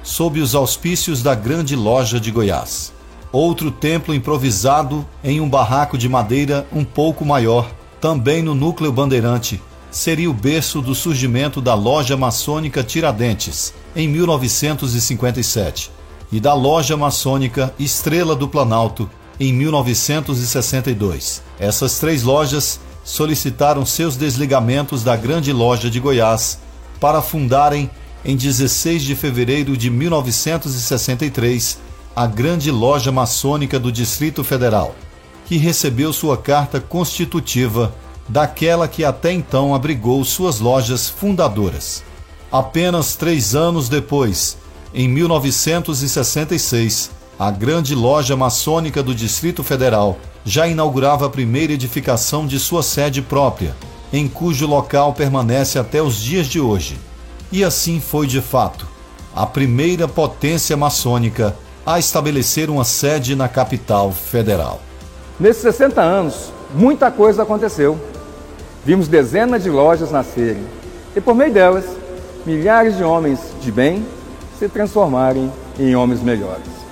[0.00, 2.92] sob os auspícios da Grande Loja de Goiás.
[3.32, 7.68] Outro templo improvisado em um barraco de madeira um pouco maior,
[8.00, 9.60] também no núcleo bandeirante,
[9.90, 15.90] seria o berço do surgimento da loja maçônica Tiradentes, em 1957,
[16.30, 21.42] e da loja maçônica Estrela do Planalto, em 1962.
[21.58, 26.58] Essas três lojas solicitaram seus desligamentos da Grande Loja de Goiás
[27.00, 27.90] para fundarem,
[28.24, 31.78] em 16 de fevereiro de 1963,
[32.16, 34.94] a grande loja maçônica do Distrito Federal,
[35.46, 37.94] que recebeu sua carta constitutiva
[38.28, 42.02] daquela que até então abrigou suas lojas fundadoras.
[42.50, 44.56] Apenas três anos depois,
[44.94, 52.60] em 1966, a grande loja maçônica do Distrito Federal já inaugurava a primeira edificação de
[52.60, 53.74] sua sede própria,
[54.12, 56.98] em cujo local permanece até os dias de hoje.
[57.50, 58.86] E assim foi de fato.
[59.34, 64.80] A primeira potência maçônica a estabelecer uma sede na capital federal.
[65.38, 67.98] Nesses 60 anos, muita coisa aconteceu.
[68.84, 70.64] Vimos dezenas de lojas nascerem
[71.16, 71.84] e, por meio delas,
[72.46, 74.06] milhares de homens de bem
[74.58, 76.83] se transformarem em homens melhores.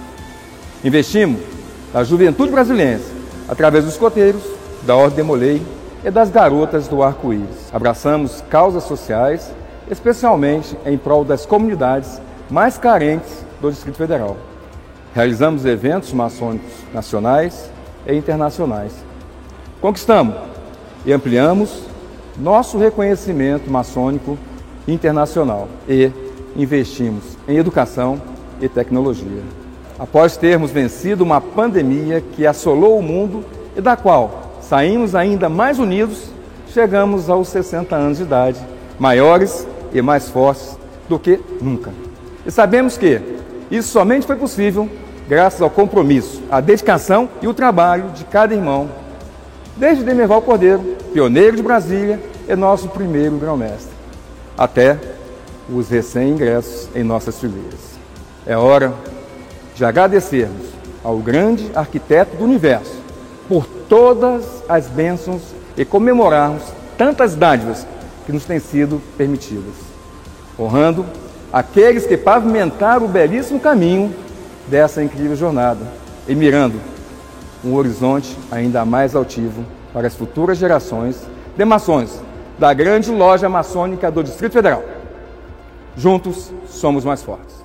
[0.84, 1.40] Investimos
[1.94, 3.00] na juventude brasileira
[3.48, 4.42] através dos coteiros,
[4.84, 5.62] da Ordem de Molei
[6.04, 7.72] e das garotas do arco-íris.
[7.72, 9.52] Abraçamos causas sociais,
[9.88, 12.20] especialmente em prol das comunidades
[12.50, 14.36] mais carentes do Distrito Federal.
[15.14, 17.70] Realizamos eventos maçônicos nacionais
[18.06, 18.92] e internacionais.
[19.80, 20.34] Conquistamos
[21.06, 21.84] e ampliamos
[22.36, 24.36] nosso reconhecimento maçônico
[24.88, 26.10] internacional e
[26.56, 28.20] investimos em educação
[28.60, 29.61] e tecnologia.
[30.02, 33.44] Após termos vencido uma pandemia que assolou o mundo
[33.76, 36.24] e da qual saímos ainda mais unidos,
[36.66, 38.58] chegamos aos 60 anos de idade,
[38.98, 40.76] maiores e mais fortes
[41.08, 41.92] do que nunca.
[42.44, 43.22] E sabemos que
[43.70, 44.90] isso somente foi possível
[45.28, 48.90] graças ao compromisso, à dedicação e o trabalho de cada irmão,
[49.76, 50.80] desde Demerval Cordeiro,
[51.12, 53.92] pioneiro de Brasília e nosso primeiro grão-mestre,
[54.58, 54.98] até
[55.72, 57.92] os recém-ingressos em nossas fileiras.
[58.44, 58.92] É hora
[59.74, 60.68] de agradecermos
[61.02, 63.00] ao grande arquiteto do universo
[63.48, 65.42] por todas as bênçãos
[65.76, 66.62] e comemorarmos
[66.96, 67.86] tantas dádivas
[68.24, 69.74] que nos têm sido permitidas,
[70.58, 71.04] honrando
[71.52, 74.14] aqueles que pavimentaram o belíssimo caminho
[74.68, 75.80] dessa incrível jornada
[76.28, 76.80] e mirando
[77.64, 81.20] um horizonte ainda mais altivo para as futuras gerações
[81.56, 82.20] de maçons
[82.58, 84.84] da grande loja maçônica do Distrito Federal.
[85.96, 87.61] Juntos somos mais fortes.